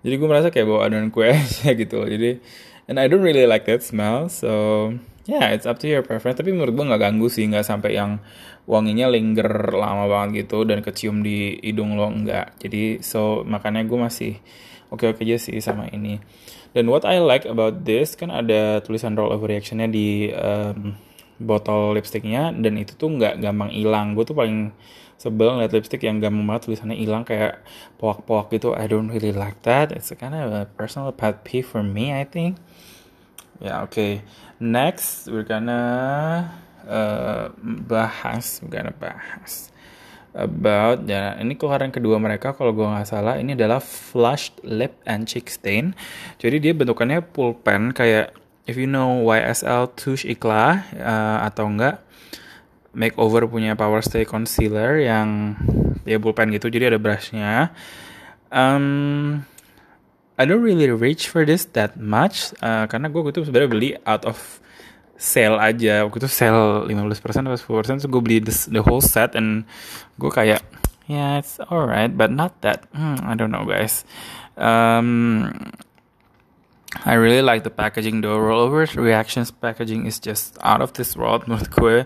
Jadi 0.00 0.14
gue 0.16 0.28
merasa 0.28 0.48
kayak 0.48 0.64
bau 0.64 0.80
adonan 0.80 1.12
kue 1.12 1.28
aja 1.36 1.72
gitu 1.72 2.04
jadi 2.04 2.40
and 2.88 3.00
I 3.00 3.08
don't 3.08 3.24
really 3.24 3.48
like 3.48 3.64
that 3.64 3.80
smell 3.80 4.28
so 4.28 4.92
yeah 5.24 5.48
it's 5.52 5.68
up 5.68 5.76
to 5.84 5.86
your 5.88 6.00
preference. 6.00 6.40
Tapi 6.40 6.56
menurut 6.56 6.72
gue 6.72 6.84
nggak 6.88 7.02
ganggu 7.04 7.28
sih. 7.28 7.44
Nggak 7.44 7.68
sampai 7.68 8.00
yang 8.00 8.24
wanginya 8.64 9.12
linger 9.12 9.76
lama 9.76 10.08
banget 10.08 10.48
gitu 10.48 10.64
dan 10.64 10.80
kecium 10.80 11.20
di 11.20 11.60
hidung 11.60 12.00
lo 12.00 12.08
enggak 12.08 12.56
jadi 12.56 13.04
so 13.04 13.44
makanya 13.44 13.84
gue 13.84 13.98
masih 14.00 14.40
oke 14.88 15.04
oke 15.04 15.20
aja 15.20 15.36
sih 15.36 15.60
sama 15.60 15.84
ini. 15.92 16.16
Dan 16.74 16.90
what 16.90 17.06
I 17.06 17.22
like 17.22 17.46
about 17.46 17.86
this 17.86 18.18
kan 18.18 18.34
ada 18.34 18.82
tulisan 18.82 19.14
roll 19.14 19.30
over 19.30 19.46
reactionnya 19.46 19.86
di 19.86 20.34
um, 20.34 20.98
botol 21.40 21.94
lipsticknya 21.98 22.54
dan 22.54 22.78
itu 22.78 22.94
tuh 22.94 23.10
nggak 23.10 23.42
gampang 23.42 23.70
hilang 23.74 24.14
gue 24.14 24.22
tuh 24.22 24.36
paling 24.36 24.70
sebel 25.18 25.56
ngeliat 25.56 25.72
lipstick 25.72 26.02
yang 26.02 26.22
gampang 26.22 26.46
banget 26.46 26.70
tulisannya 26.70 26.98
hilang 26.98 27.22
kayak 27.26 27.62
poak-poak 27.98 28.50
gitu 28.54 28.74
I 28.74 28.86
don't 28.86 29.10
really 29.10 29.34
like 29.34 29.62
that 29.66 29.90
it's 29.90 30.10
a 30.10 30.16
kind 30.18 30.34
of 30.34 30.54
a 30.54 30.66
personal 30.78 31.10
pet 31.10 31.42
peeve 31.42 31.66
for 31.66 31.82
me 31.82 32.14
I 32.14 32.22
think 32.28 32.58
Ya, 33.62 33.86
oke. 33.86 33.94
Okay. 33.94 34.12
Next, 34.58 35.30
we're 35.30 35.46
gonna 35.46 35.82
uh, 36.86 37.54
bahas, 37.86 38.58
we're 38.62 38.72
gonna 38.72 38.94
bahas 38.94 39.70
about 40.34 41.06
ya 41.06 41.38
ini 41.38 41.54
keluaran 41.54 41.94
kedua 41.94 42.18
mereka 42.18 42.50
kalau 42.58 42.74
gue 42.74 42.82
nggak 42.82 43.06
salah 43.06 43.38
ini 43.38 43.54
adalah 43.54 43.78
flushed 43.78 44.58
lip 44.66 44.98
and 45.06 45.30
cheek 45.30 45.46
stain. 45.46 45.94
Jadi 46.42 46.58
dia 46.58 46.72
bentukannya 46.74 47.22
pulpen 47.22 47.94
kayak 47.94 48.34
if 48.64 48.74
you 48.80 48.88
know 48.88 49.24
YSL 49.24 49.92
Touche 49.96 50.24
Eclat 50.28 50.88
uh, 50.96 51.44
atau 51.44 51.68
enggak 51.68 52.00
makeover 52.94 53.44
punya 53.50 53.74
Power 53.74 54.00
Stay 54.00 54.22
Concealer 54.24 55.02
yang 55.02 55.58
ya 56.06 56.16
pulpen 56.22 56.54
gitu 56.54 56.70
jadi 56.70 56.94
ada 56.94 56.98
brushnya. 57.02 57.74
Um, 58.54 59.42
I 60.38 60.46
don't 60.46 60.62
really 60.62 60.90
reach 60.90 61.30
for 61.30 61.42
this 61.46 61.66
that 61.74 61.98
much 61.98 62.54
uh, 62.62 62.86
karena 62.90 63.10
gue 63.10 63.20
tuh 63.34 63.46
sebenarnya 63.46 63.70
beli 63.70 63.90
out 64.06 64.26
of 64.26 64.62
sale 65.14 65.58
aja 65.62 66.02
waktu 66.02 66.26
itu 66.26 66.30
sale 66.30 66.90
15% 66.90 67.46
atau 67.46 67.82
10% 67.82 68.02
so 68.02 68.06
gue 68.10 68.22
beli 68.22 68.38
this, 68.42 68.66
the 68.66 68.82
whole 68.82 68.98
set 68.98 69.38
and 69.38 69.62
gue 70.18 70.30
kayak 70.30 70.58
yeah 71.06 71.38
it's 71.38 71.62
alright 71.70 72.18
but 72.18 72.34
not 72.34 72.58
that 72.66 72.82
hmm, 72.90 73.22
I 73.22 73.38
don't 73.38 73.54
know 73.54 73.62
guys 73.62 74.02
um, 74.58 75.54
I 77.02 77.18
really 77.18 77.42
like 77.42 77.66
the 77.66 77.74
packaging 77.74 78.22
though. 78.22 78.38
Rollover 78.38 78.86
Reactions 78.94 79.50
packaging 79.50 80.06
is 80.06 80.22
just 80.22 80.54
out 80.62 80.78
of 80.78 80.94
this 80.94 81.18
world 81.18 81.42
menurut 81.50 81.66
gue. 81.74 81.96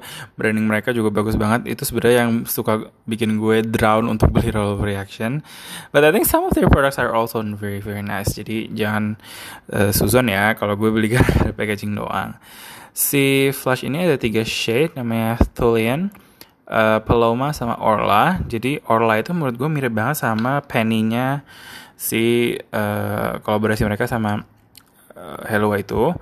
Branding 0.40 0.64
mereka 0.64 0.97
juga 0.97 1.12
bagus 1.12 1.37
banget. 1.37 1.68
Itu 1.68 1.85
sebenarnya 1.85 2.25
yang 2.25 2.49
suka 2.49 2.88
bikin 3.04 3.37
gue 3.37 3.61
drown 3.68 4.09
untuk 4.09 4.33
beli 4.33 4.49
Rollover 4.49 4.88
Reaction. 4.88 5.45
But 5.92 6.09
I 6.09 6.11
think 6.11 6.25
some 6.25 6.49
of 6.49 6.57
their 6.57 6.73
products 6.73 6.97
are 6.97 7.12
also 7.12 7.45
very 7.45 7.85
very 7.85 8.00
nice. 8.00 8.33
Jadi 8.33 8.73
jangan 8.73 9.21
uh, 9.68 9.92
susun 9.92 10.33
ya 10.33 10.57
kalau 10.57 10.73
gue 10.80 10.88
beli 10.88 11.12
gara 11.21 11.52
packaging 11.52 11.92
doang. 11.92 12.40
Si 12.97 13.52
flush 13.52 13.85
ini 13.85 14.09
ada 14.09 14.16
tiga 14.18 14.42
shade 14.42 14.97
namanya 14.99 15.38
Thulian, 15.54 16.11
uh, 16.66 16.99
Paloma 17.04 17.52
sama 17.52 17.76
Orla. 17.78 18.40
Jadi 18.49 18.83
Orla 18.88 19.21
itu 19.21 19.30
menurut 19.37 19.54
gue 19.54 19.68
mirip 19.68 19.92
banget 19.95 20.25
sama 20.25 20.64
penny-nya 20.64 21.47
si 21.95 22.54
uh, 22.54 23.38
kolaborasi 23.42 23.87
mereka 23.87 24.11
sama 24.11 24.57
uh, 25.18 25.42
Hello 25.50 25.75
itu 25.75 26.14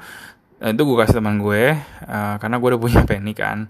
uh, 0.60 0.70
itu 0.72 0.82
gue 0.82 0.96
kasih 0.96 1.20
teman 1.20 1.36
gue 1.40 1.76
uh, 2.08 2.34
karena 2.40 2.56
gue 2.56 2.68
udah 2.72 2.80
punya 2.80 3.00
penny 3.08 3.36
kan. 3.36 3.68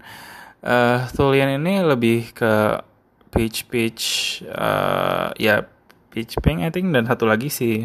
Uh, 0.62 1.06
Thulian 1.14 1.62
ini 1.62 1.83
lebih 1.83 2.35
ke 2.35 2.83
peach 3.30 3.68
peach 3.68 4.04
uh, 4.50 5.30
ya 5.37 5.66
peach 6.11 6.38
pink 6.42 6.62
I 6.62 6.71
think. 6.71 6.95
Dan 6.95 7.06
satu 7.06 7.26
lagi 7.26 7.50
si 7.50 7.85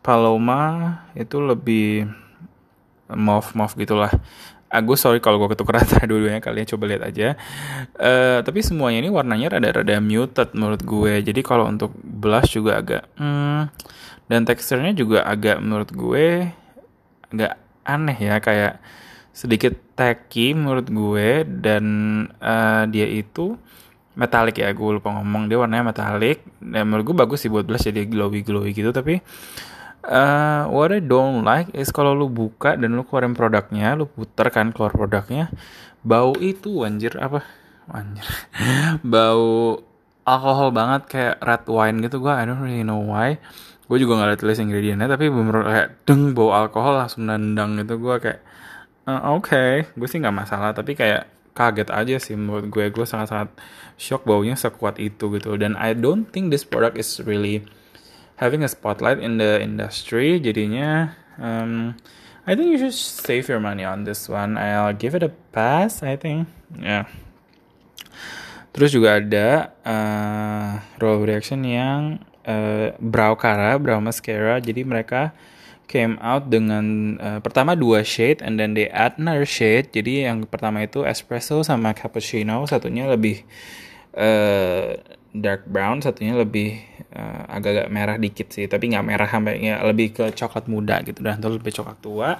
Paloma 0.00 0.96
itu 1.12 1.42
lebih 1.42 2.08
mauve 3.12 3.50
mauve 3.58 3.74
gitulah. 3.76 4.10
Agus 4.70 5.02
sorry 5.02 5.18
kalau 5.18 5.42
gue 5.42 5.50
ketuker 5.50 5.74
rata 5.82 5.98
dua-duanya 6.06 6.38
kalian 6.38 6.66
coba 6.70 6.84
lihat 6.86 7.02
aja. 7.10 7.34
Uh, 7.98 8.38
tapi 8.46 8.62
semuanya 8.62 9.02
ini 9.02 9.10
warnanya 9.10 9.58
rada-rada 9.58 9.98
muted 9.98 10.54
menurut 10.54 10.82
gue. 10.86 11.18
Jadi 11.26 11.40
kalau 11.42 11.66
untuk 11.66 11.90
blush 11.98 12.54
juga 12.54 12.78
agak 12.78 13.02
hmm, 13.18 13.62
dan 14.30 14.46
teksturnya 14.46 14.94
juga 14.94 15.26
agak 15.26 15.58
menurut 15.58 15.90
gue 15.90 16.54
agak 17.30 17.58
aneh 17.86 18.18
ya 18.18 18.36
kayak 18.38 18.82
sedikit 19.30 19.74
tacky 19.94 20.52
menurut 20.52 20.90
gue 20.90 21.46
dan 21.46 21.84
uh, 22.42 22.84
dia 22.90 23.06
itu 23.06 23.56
metalik 24.18 24.58
ya 24.58 24.74
gue 24.74 24.90
lupa 25.00 25.14
ngomong 25.16 25.46
dia 25.46 25.56
warnanya 25.56 25.94
metalik 25.94 26.42
dan 26.58 26.90
menurut 26.90 27.14
gue 27.14 27.16
bagus 27.16 27.38
sih 27.46 27.50
buat 27.50 27.64
blush 27.64 27.88
jadi 27.88 28.04
glowy 28.10 28.42
glowy 28.42 28.74
gitu 28.74 28.90
tapi 28.90 29.22
uh, 30.06 30.68
what 30.68 30.92
I 30.92 31.00
don't 31.02 31.44
like 31.44 31.68
is 31.76 31.92
kalau 31.92 32.16
lu 32.16 32.32
buka 32.32 32.76
dan 32.78 32.96
lu 32.96 33.04
keluarin 33.04 33.36
produknya, 33.36 33.98
lu 33.98 34.08
puter 34.08 34.48
kan 34.48 34.72
keluar 34.72 34.94
produknya, 34.94 35.52
bau 36.00 36.32
itu 36.40 36.86
anjir 36.86 37.16
apa? 37.20 37.44
Anjir. 37.90 38.24
bau 39.12 39.80
alkohol 40.24 40.70
banget 40.70 41.02
kayak 41.10 41.36
red 41.42 41.64
wine 41.66 41.96
gitu 42.06 42.22
gua 42.22 42.38
I 42.38 42.46
don't 42.46 42.62
really 42.62 42.86
know 42.86 43.02
why. 43.02 43.36
Gue 43.90 43.98
juga 43.98 44.22
gak 44.22 44.28
ada 44.30 44.38
tulis 44.38 44.62
ingredientnya 44.62 45.10
tapi 45.10 45.26
bener 45.26 45.66
kayak 45.66 45.88
deng 46.06 46.30
bau 46.30 46.54
alkohol 46.54 46.94
langsung 47.02 47.26
nendang 47.26 47.74
gitu. 47.82 47.98
Gua 47.98 48.22
kayak 48.22 48.38
uh, 49.10 49.34
oke, 49.34 49.50
okay. 49.50 49.90
gue 49.98 50.06
sih 50.06 50.22
nggak 50.22 50.36
masalah 50.46 50.70
tapi 50.70 50.94
kayak 50.94 51.26
kaget 51.58 51.90
aja 51.90 52.16
sih 52.22 52.38
menurut 52.38 52.70
gue. 52.70 52.86
Gue 52.94 53.02
sangat-sangat 53.02 53.50
shock 53.98 54.22
baunya 54.22 54.54
sekuat 54.54 55.02
itu 55.02 55.34
gitu. 55.34 55.58
Dan 55.58 55.74
I 55.74 55.98
don't 55.98 56.30
think 56.30 56.54
this 56.54 56.62
product 56.62 56.94
is 57.02 57.18
really 57.26 57.66
having 58.38 58.62
a 58.62 58.70
spotlight 58.70 59.18
in 59.18 59.42
the 59.42 59.58
industry. 59.58 60.38
Jadinya 60.38 61.18
um, 61.42 61.98
I 62.46 62.54
think 62.54 62.70
you 62.70 62.78
should 62.78 62.94
save 62.94 63.50
your 63.50 63.58
money 63.58 63.82
on 63.82 64.06
this 64.06 64.30
one. 64.30 64.54
I'll 64.54 64.94
give 64.94 65.18
it 65.18 65.26
a 65.26 65.34
pass 65.50 66.06
I 66.06 66.14
think. 66.14 66.46
Yeah. 66.78 67.10
terus 68.70 68.94
juga 68.94 69.18
ada 69.18 69.74
uh, 69.82 70.70
roll 71.02 71.26
reaction 71.26 71.66
yang 71.66 72.22
uh, 72.50 72.86
brow 72.98 73.38
cara 73.38 73.78
brow 73.78 74.02
mascara. 74.02 74.58
Jadi 74.58 74.82
mereka 74.82 75.30
came 75.90 76.18
out 76.22 76.46
dengan 76.46 77.18
uh, 77.18 77.38
pertama 77.42 77.74
dua 77.74 78.06
shade 78.06 78.42
and 78.42 78.58
then 78.58 78.74
they 78.74 78.90
add 78.90 79.14
another 79.18 79.46
shade. 79.46 79.90
Jadi 79.94 80.26
yang 80.26 80.46
pertama 80.46 80.82
itu 80.82 81.06
espresso 81.06 81.62
sama 81.62 81.94
cappuccino 81.94 82.66
satunya 82.66 83.06
lebih 83.06 83.42
uh, 84.18 84.98
dark 85.30 85.66
brown 85.70 86.02
satunya 86.02 86.34
lebih 86.34 86.82
uh, 87.14 87.46
agak-agak 87.50 87.88
merah 87.90 88.16
dikit 88.18 88.50
sih. 88.50 88.66
Tapi 88.66 88.94
nggak 88.94 89.06
merah 89.06 89.28
sampai 89.30 89.62
ya 89.62 89.82
lebih 89.86 90.14
ke 90.14 90.24
coklat 90.34 90.66
muda 90.66 91.02
gitu. 91.06 91.22
Dan 91.22 91.38
terus 91.38 91.58
lebih 91.58 91.74
coklat 91.74 91.98
tua. 92.02 92.30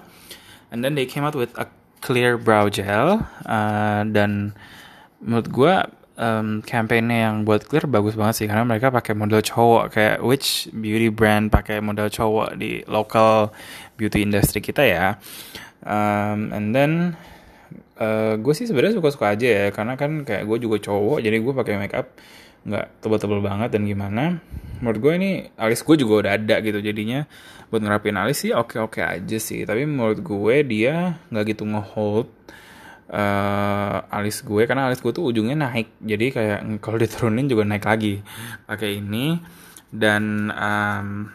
And 0.71 0.87
then 0.87 0.95
they 0.95 1.07
came 1.07 1.27
out 1.27 1.35
with 1.35 1.51
a 1.59 1.67
clear 2.01 2.39
brow 2.41 2.71
gel 2.73 3.27
uh, 3.45 4.03
dan 4.09 4.57
menurut 5.21 5.49
gue 5.53 5.75
um, 6.21 6.61
campaignnya 6.61 7.33
yang 7.33 7.49
buat 7.49 7.65
clear 7.65 7.89
bagus 7.89 8.15
banget 8.15 8.45
sih 8.45 8.47
karena 8.47 8.69
mereka 8.69 8.93
pakai 8.93 9.17
model 9.17 9.41
cowok 9.41 9.85
kayak 9.97 10.17
which 10.21 10.69
beauty 10.77 11.09
brand 11.09 11.49
pakai 11.49 11.81
model 11.81 12.13
cowok 12.13 12.61
di 12.61 12.85
local 12.85 13.51
beauty 13.97 14.23
industry 14.23 14.61
kita 14.61 14.85
ya. 14.85 15.17
Um, 15.81 16.53
and 16.53 16.77
then 16.77 17.17
uh, 17.97 18.37
gue 18.37 18.53
sih 18.53 18.69
sebenarnya 18.69 19.01
suka-suka 19.01 19.33
aja 19.33 19.49
ya 19.49 19.67
karena 19.73 19.97
kan 19.97 20.29
kayak 20.29 20.45
gue 20.45 20.59
juga 20.61 20.77
cowok 20.93 21.25
jadi 21.25 21.37
gue 21.41 21.55
pakai 21.57 21.75
makeup 21.81 22.13
nggak 22.61 23.01
tebel-tebel 23.01 23.41
banget 23.41 23.73
dan 23.73 23.89
gimana. 23.89 24.45
Menurut 24.85 24.99
gue 25.01 25.13
ini 25.17 25.31
alis 25.57 25.81
gue 25.81 25.97
juga 25.97 26.29
udah 26.29 26.33
ada 26.37 26.57
gitu 26.61 26.81
jadinya 26.85 27.25
buat 27.73 27.81
ngerapin 27.81 28.17
alis 28.21 28.45
sih 28.45 28.53
oke-oke 28.53 29.01
aja 29.01 29.39
sih. 29.41 29.65
Tapi 29.65 29.89
menurut 29.89 30.21
gue 30.21 30.57
dia 30.69 31.17
nggak 31.33 31.57
gitu 31.57 31.65
ngehold 31.65 32.29
uh, 33.11 33.97
alis 34.07 34.47
gue 34.47 34.63
karena 34.65 34.87
alis 34.87 35.03
gue 35.03 35.11
tuh 35.11 35.27
ujungnya 35.27 35.59
naik. 35.59 35.99
Jadi 36.01 36.27
kayak 36.31 36.61
kalau 36.79 36.97
diturunin 36.97 37.51
juga 37.51 37.67
naik 37.67 37.85
lagi. 37.85 38.23
Pakai 38.65 39.03
ini. 39.03 39.37
Dan 39.91 40.55
um, 40.55 41.27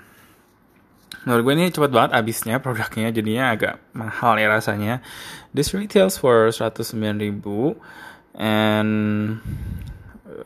menurut 1.28 1.42
gue 1.44 1.54
ini 1.60 1.74
cepat 1.76 1.92
banget 1.92 2.12
abisnya 2.16 2.64
produknya. 2.64 3.12
Jadinya 3.12 3.52
agak 3.52 3.76
mahal 3.92 4.40
ya 4.40 4.48
rasanya. 4.48 5.04
This 5.52 5.76
retails 5.76 6.16
for 6.16 6.50
109 6.50 6.96
ribu. 7.20 7.76
And 8.36 8.92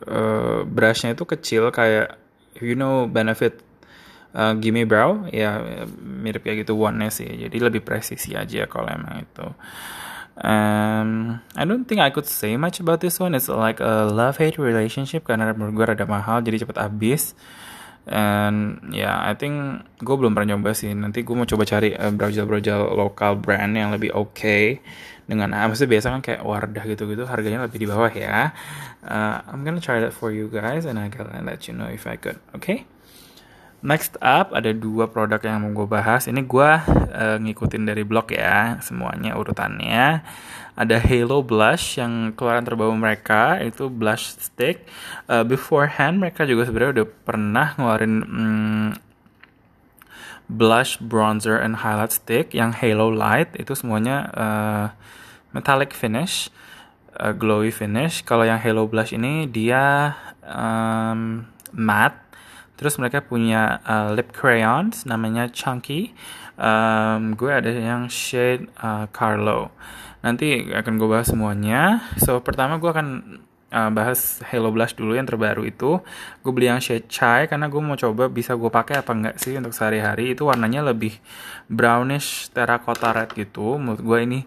uh, 0.06 0.66
brushnya 0.66 1.14
itu 1.14 1.26
kecil 1.26 1.74
kayak 1.74 2.14
you 2.58 2.78
know 2.78 3.06
benefit 3.06 3.62
uh, 4.34 4.54
gimme 4.58 4.86
brow? 4.86 5.26
Ya 5.30 5.62
mirip 6.02 6.42
kayak 6.42 6.66
gitu 6.66 6.74
one 6.74 7.06
sih. 7.14 7.30
Jadi 7.30 7.56
lebih 7.62 7.86
presisi 7.86 8.34
aja 8.34 8.66
kalau 8.66 8.90
emang 8.90 9.22
itu 9.22 9.46
um, 10.40 11.40
I 11.56 11.64
don't 11.64 11.84
think 11.84 12.00
I 12.00 12.10
could 12.10 12.26
say 12.26 12.56
much 12.56 12.80
about 12.80 13.00
this 13.00 13.20
one. 13.20 13.36
It's 13.36 13.48
like 13.48 13.80
a 13.80 14.08
love 14.08 14.40
hate 14.40 14.56
relationship 14.56 15.28
karena 15.28 15.52
menurut 15.52 15.74
gue 15.76 15.86
rada 15.92 16.06
mahal 16.08 16.40
jadi 16.40 16.64
cepet 16.64 16.76
habis. 16.80 17.36
And 18.08 18.80
ya 18.90 19.06
yeah, 19.06 19.16
I 19.20 19.36
think 19.36 19.84
gue 20.00 20.16
belum 20.16 20.32
pernah 20.32 20.56
nyoba 20.56 20.72
sih. 20.72 20.90
Nanti 20.96 21.20
gue 21.20 21.36
mau 21.36 21.44
coba 21.44 21.68
cari 21.68 21.92
uh, 21.92 22.10
browser 22.10 22.48
browser 22.48 22.80
lokal 22.96 23.36
brand 23.36 23.76
yang 23.76 23.92
lebih 23.92 24.16
oke 24.16 24.32
okay 24.32 24.80
dengan 25.30 25.54
ah, 25.54 25.70
maksudnya 25.70 25.94
biasa 25.94 26.06
kan 26.10 26.22
kayak 26.26 26.42
Wardah 26.42 26.84
gitu-gitu 26.90 27.22
harganya 27.22 27.62
lebih 27.62 27.78
di 27.78 27.86
bawah 27.86 28.10
ya. 28.10 28.50
Uh, 29.06 29.38
I'm 29.46 29.62
gonna 29.62 29.78
try 29.78 30.02
that 30.02 30.10
for 30.10 30.34
you 30.34 30.50
guys 30.50 30.82
and 30.82 30.98
I 30.98 31.06
can 31.06 31.30
let 31.46 31.70
you 31.70 31.76
know 31.76 31.86
if 31.86 32.02
I 32.08 32.18
could 32.18 32.42
okay? 32.58 32.90
Next 33.80 34.20
up 34.20 34.52
ada 34.52 34.76
dua 34.76 35.08
produk 35.08 35.40
yang 35.40 35.64
mau 35.64 35.72
gue 35.72 35.88
bahas. 35.88 36.28
Ini 36.28 36.44
gue 36.44 36.70
uh, 37.16 37.36
ngikutin 37.40 37.88
dari 37.88 38.04
blog 38.04 38.28
ya 38.28 38.76
semuanya 38.84 39.40
urutannya. 39.40 40.20
Ada 40.76 41.00
Halo 41.00 41.40
Blush 41.40 41.96
yang 41.96 42.36
keluaran 42.36 42.64
terbaru 42.64 42.92
mereka 42.92 43.56
itu 43.64 43.88
blush 43.88 44.36
stick. 44.36 44.84
Uh, 45.24 45.44
beforehand 45.48 46.20
mereka 46.20 46.44
juga 46.44 46.68
sebenarnya 46.68 47.00
udah 47.00 47.08
pernah 47.24 47.68
ngeluarin 47.80 48.14
hmm, 48.20 48.90
blush, 50.50 51.00
bronzer, 51.00 51.56
and 51.56 51.80
highlight 51.80 52.12
stick 52.12 52.52
yang 52.52 52.76
Halo 52.76 53.08
Light 53.08 53.54
itu 53.56 53.72
semuanya 53.72 54.28
uh, 54.34 54.86
metallic 55.56 55.96
finish, 55.96 56.52
uh, 57.16 57.32
glowy 57.32 57.72
finish. 57.72 58.20
Kalau 58.26 58.42
yang 58.44 58.60
Halo 58.60 58.84
Blush 58.90 59.16
ini 59.16 59.48
dia 59.48 60.12
um, 60.44 61.48
matte 61.72 62.29
Terus 62.80 62.96
mereka 62.96 63.20
punya 63.20 63.84
uh, 63.84 64.16
lip 64.16 64.32
crayons 64.32 65.04
namanya 65.04 65.52
Chunky. 65.52 66.16
Um, 66.56 67.36
gue 67.36 67.52
ada 67.52 67.68
yang 67.68 68.08
shade 68.08 68.72
uh, 68.80 69.04
Carlo. 69.12 69.68
Nanti 70.24 70.72
akan 70.72 70.96
gue 70.96 71.08
bahas 71.08 71.28
semuanya. 71.28 72.08
So 72.16 72.40
pertama 72.40 72.80
gue 72.80 72.88
akan 72.88 73.08
uh, 73.68 73.90
bahas 73.92 74.40
Hello 74.48 74.72
Blush 74.72 74.96
dulu 74.96 75.12
yang 75.12 75.28
terbaru 75.28 75.68
itu. 75.68 76.00
Gue 76.40 76.52
beli 76.56 76.72
yang 76.72 76.80
shade 76.80 77.04
chai 77.12 77.52
karena 77.52 77.68
gue 77.68 77.84
mau 77.84 78.00
coba 78.00 78.32
bisa 78.32 78.56
gue 78.56 78.72
pakai 78.72 79.04
apa 79.04 79.12
enggak 79.12 79.36
sih 79.36 79.60
untuk 79.60 79.76
sehari-hari. 79.76 80.32
Itu 80.32 80.48
warnanya 80.48 80.80
lebih 80.80 81.20
brownish 81.68 82.48
terracotta 82.56 83.12
red 83.12 83.36
gitu. 83.36 83.76
Menurut 83.76 84.00
gue 84.00 84.18
ini 84.24 84.40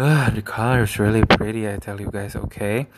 uh, 0.00 0.32
the 0.32 0.40
color 0.40 0.88
is 0.88 0.96
really 0.96 1.20
pretty 1.24 1.68
I 1.68 1.76
tell 1.76 2.00
you 2.00 2.08
guys, 2.08 2.32
okay. 2.32 2.88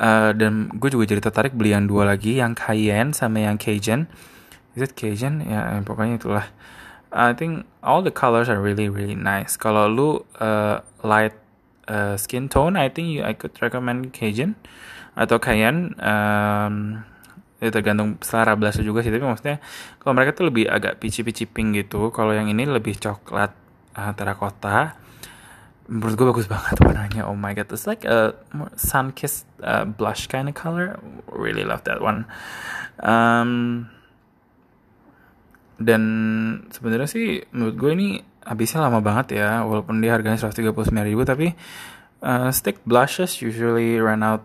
Uh, 0.00 0.32
dan 0.32 0.72
gue 0.72 0.88
juga 0.88 1.04
jadi 1.04 1.20
tertarik 1.20 1.52
beli 1.52 1.76
yang 1.76 1.84
dua 1.84 2.08
lagi, 2.08 2.40
yang 2.40 2.56
Cayenne 2.56 3.12
sama 3.12 3.44
yang 3.44 3.60
Cajun. 3.60 4.08
Is 4.72 4.88
it 4.88 4.96
Cajun? 4.96 5.44
Ya, 5.44 5.76
eh, 5.76 5.84
pokoknya 5.84 6.16
itulah. 6.16 6.46
I 7.12 7.36
think 7.36 7.68
all 7.84 8.00
the 8.00 8.14
colors 8.14 8.48
are 8.48 8.62
really 8.62 8.88
really 8.88 9.18
nice. 9.18 9.60
Kalau 9.60 9.92
lu 9.92 10.24
uh, 10.40 10.80
light 11.04 11.36
uh, 11.84 12.16
skin 12.16 12.48
tone, 12.48 12.80
I 12.80 12.88
think 12.88 13.12
you, 13.12 13.20
I 13.20 13.36
could 13.36 13.52
recommend 13.60 14.16
Cajun 14.16 14.56
atau 15.20 15.36
Cayenne. 15.36 15.92
Um, 16.00 17.04
ya 17.60 17.68
tergantung 17.68 18.16
selera 18.24 18.56
blush 18.56 18.80
juga 18.80 19.04
sih 19.04 19.12
tapi 19.12 19.20
maksudnya 19.20 19.60
kalau 20.00 20.16
mereka 20.16 20.32
tuh 20.32 20.48
lebih 20.48 20.64
agak 20.64 20.96
peachy-peachy 20.96 21.44
pink 21.44 21.76
gitu 21.76 22.08
kalau 22.08 22.32
yang 22.32 22.48
ini 22.48 22.64
lebih 22.64 22.96
coklat 22.96 23.52
uh, 24.00 24.12
terakota 24.16 24.96
menurut 25.90 26.14
gue 26.14 26.26
bagus 26.30 26.46
banget 26.54 26.78
warnanya 26.78 27.26
oh 27.26 27.34
my 27.34 27.50
god 27.50 27.66
it's 27.74 27.90
like 27.90 28.06
a 28.06 28.38
sun 28.78 29.10
kissed 29.10 29.50
uh, 29.62 29.84
blush 29.84 30.26
kind 30.30 30.48
of 30.48 30.54
color. 30.54 30.98
Really 31.28 31.64
love 31.64 31.84
that 31.84 32.00
one. 32.00 32.26
Um, 33.00 33.88
dan 35.80 36.02
sebenarnya 36.68 37.08
sih 37.08 37.40
menurut 37.52 37.74
gue 37.76 37.90
ini 37.96 38.08
habisnya 38.44 38.84
lama 38.84 39.00
banget 39.00 39.40
ya. 39.40 39.64
Walaupun 39.64 40.00
dia 40.00 40.16
harganya 40.16 40.40
139 40.40 40.92
ribu 41.04 41.22
tapi 41.24 41.52
uh, 42.24 42.48
stick 42.52 42.80
blushes 42.84 43.40
usually 43.40 43.96
run 44.00 44.24
out 44.24 44.44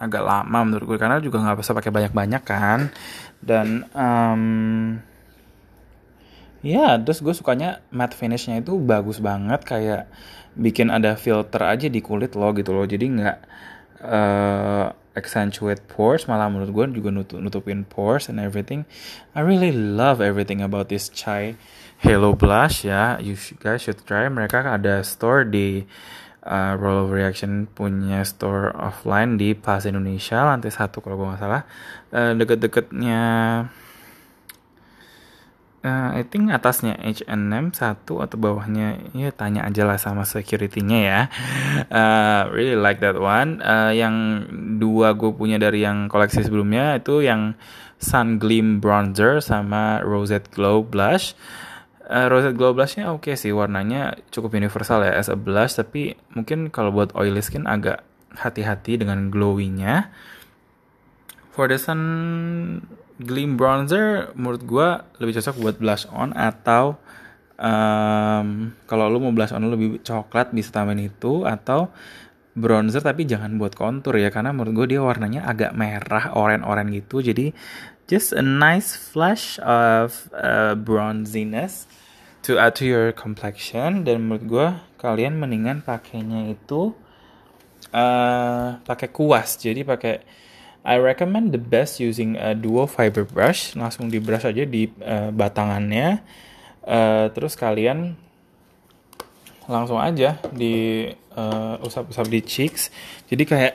agak 0.00 0.22
lama 0.22 0.58
menurut 0.66 0.86
gue. 0.96 0.98
Karena 0.98 1.22
juga 1.22 1.42
nggak 1.42 1.58
bisa 1.62 1.74
pakai 1.74 1.90
banyak-banyak 1.90 2.42
kan. 2.42 2.90
Dan 3.40 3.88
um, 3.94 4.42
ya 6.60 7.00
terus 7.00 7.24
gue 7.24 7.32
sukanya 7.32 7.80
matte 7.88 8.16
finishnya 8.16 8.60
itu 8.60 8.76
bagus 8.76 9.18
banget 9.18 9.64
kayak 9.64 10.12
bikin 10.58 10.90
ada 10.90 11.14
filter 11.14 11.62
aja 11.62 11.86
di 11.86 12.00
kulit 12.02 12.34
lo 12.34 12.50
gitu 12.52 12.74
loh. 12.74 12.84
Jadi 12.84 13.06
nggak 13.06 13.38
uh, 14.02 14.86
accentuate 15.14 15.82
pores 15.90 16.26
malah 16.30 16.46
menurut 16.46 16.70
gue 16.70 17.02
juga 17.02 17.10
nutup 17.10 17.38
nutupin 17.38 17.86
pores 17.86 18.30
and 18.30 18.38
everything. 18.38 18.86
I 19.34 19.42
really 19.42 19.72
love 19.74 20.18
everything 20.22 20.62
about 20.62 20.90
this 20.90 21.10
chai 21.10 21.56
Hello 22.00 22.32
Blush 22.32 22.88
ya. 22.88 23.20
You 23.20 23.36
guys 23.60 23.84
should 23.84 24.00
try. 24.08 24.24
Mereka 24.32 24.64
ada 24.64 25.04
store 25.04 25.44
di 25.44 25.84
uh, 26.48 26.72
Roll 26.80 27.04
of 27.04 27.12
Reaction 27.12 27.68
punya 27.68 28.24
store 28.24 28.72
offline 28.72 29.36
di 29.36 29.52
Plaza 29.52 29.92
Indonesia 29.92 30.40
lantai 30.40 30.72
satu 30.72 31.04
kalau 31.04 31.20
gue 31.20 31.28
nggak 31.28 31.42
salah. 31.44 31.62
Uh, 32.08 32.32
deket-deketnya 32.40 33.20
uh, 35.84 36.10
I 36.16 36.22
think 36.28 36.52
atasnya 36.52 36.96
H&M 37.00 37.72
satu 37.72 38.20
atau 38.20 38.36
bawahnya 38.36 39.00
ya 39.16 39.32
tanya 39.32 39.64
aja 39.64 39.84
lah 39.88 39.96
sama 39.96 40.28
securitynya 40.28 40.98
ya. 41.00 41.20
Uh, 41.88 42.42
really 42.56 42.76
like 42.76 43.00
that 43.00 43.16
one. 43.16 43.64
Uh, 43.64 43.92
yang 43.92 44.46
dua 44.80 45.16
gue 45.16 45.32
punya 45.32 45.56
dari 45.56 45.84
yang 45.84 46.08
koleksi 46.08 46.44
sebelumnya 46.44 47.00
itu 47.00 47.24
yang 47.24 47.56
Sun 48.00 48.40
Gleam 48.40 48.80
Bronzer 48.80 49.44
sama 49.44 50.00
Rosette 50.00 50.48
Glow 50.52 50.84
Blush. 50.84 51.36
Uh, 52.10 52.26
Rosette 52.26 52.58
Glow 52.58 52.74
Blushnya 52.74 53.12
oke 53.14 53.30
okay 53.30 53.34
sih 53.38 53.54
warnanya 53.54 54.18
cukup 54.34 54.58
universal 54.58 55.06
ya 55.06 55.14
as 55.14 55.30
a 55.30 55.38
blush 55.38 55.78
tapi 55.78 56.18
mungkin 56.34 56.66
kalau 56.74 56.90
buat 56.90 57.14
oily 57.14 57.38
skin 57.38 57.70
agak 57.70 58.02
hati-hati 58.34 58.98
dengan 58.98 59.30
glowingnya 59.30 60.10
for 61.54 61.70
the 61.70 61.78
Sun 61.78 62.02
Gleam 63.20 63.60
Bronzer 63.60 64.32
menurut 64.32 64.62
gue 64.64 64.88
lebih 65.20 65.36
cocok 65.36 65.56
buat 65.60 65.76
blush 65.76 66.08
on 66.08 66.32
atau 66.32 66.96
um, 67.60 68.72
kalau 68.88 69.06
lu 69.12 69.20
mau 69.20 69.32
blush 69.36 69.52
on 69.52 69.68
lebih 69.68 70.00
coklat 70.00 70.50
bisa 70.56 70.72
tambahin 70.72 71.12
itu 71.12 71.44
atau 71.44 71.92
bronzer 72.50 72.98
tapi 72.98 73.30
jangan 73.30 73.54
buat 73.62 73.78
kontur 73.78 74.18
ya 74.18 74.28
karena 74.34 74.50
menurut 74.50 74.84
gue 74.84 74.96
dia 74.96 75.00
warnanya 75.04 75.46
agak 75.46 75.76
merah 75.76 76.34
oranye-oranye 76.34 77.04
gitu. 77.04 77.22
Jadi 77.22 77.54
just 78.10 78.34
a 78.34 78.42
nice 78.42 78.96
flash 78.96 79.60
of 79.62 80.26
uh, 80.34 80.74
bronziness 80.74 81.86
to 82.42 82.58
add 82.58 82.74
to 82.74 82.88
your 82.88 83.14
complexion. 83.14 84.02
Dan 84.02 84.26
menurut 84.26 84.44
gue 84.48 84.68
kalian 84.98 85.38
mendingan 85.38 85.86
pakainya 85.86 86.50
itu 86.50 86.90
uh, 87.94 88.82
pakai 88.82 89.08
kuas. 89.14 89.60
Jadi 89.60 89.86
pakai 89.86 90.14
I 90.80 90.96
recommend 90.96 91.52
the 91.52 91.60
best 91.60 92.00
using 92.00 92.40
a 92.40 92.56
duo 92.56 92.88
fiber 92.88 93.28
brush. 93.28 93.76
Langsung 93.76 94.08
di 94.08 94.16
brush 94.16 94.48
aja 94.48 94.64
di 94.64 94.88
uh, 95.04 95.28
batangannya. 95.28 96.24
Uh, 96.80 97.28
terus 97.36 97.52
kalian 97.54 98.16
langsung 99.68 100.00
aja 100.00 100.40
di 100.50 101.06
uh, 101.36 101.76
usap-usap 101.84 102.26
di 102.26 102.40
cheeks. 102.40 102.88
Jadi 103.28 103.44
kayak 103.44 103.74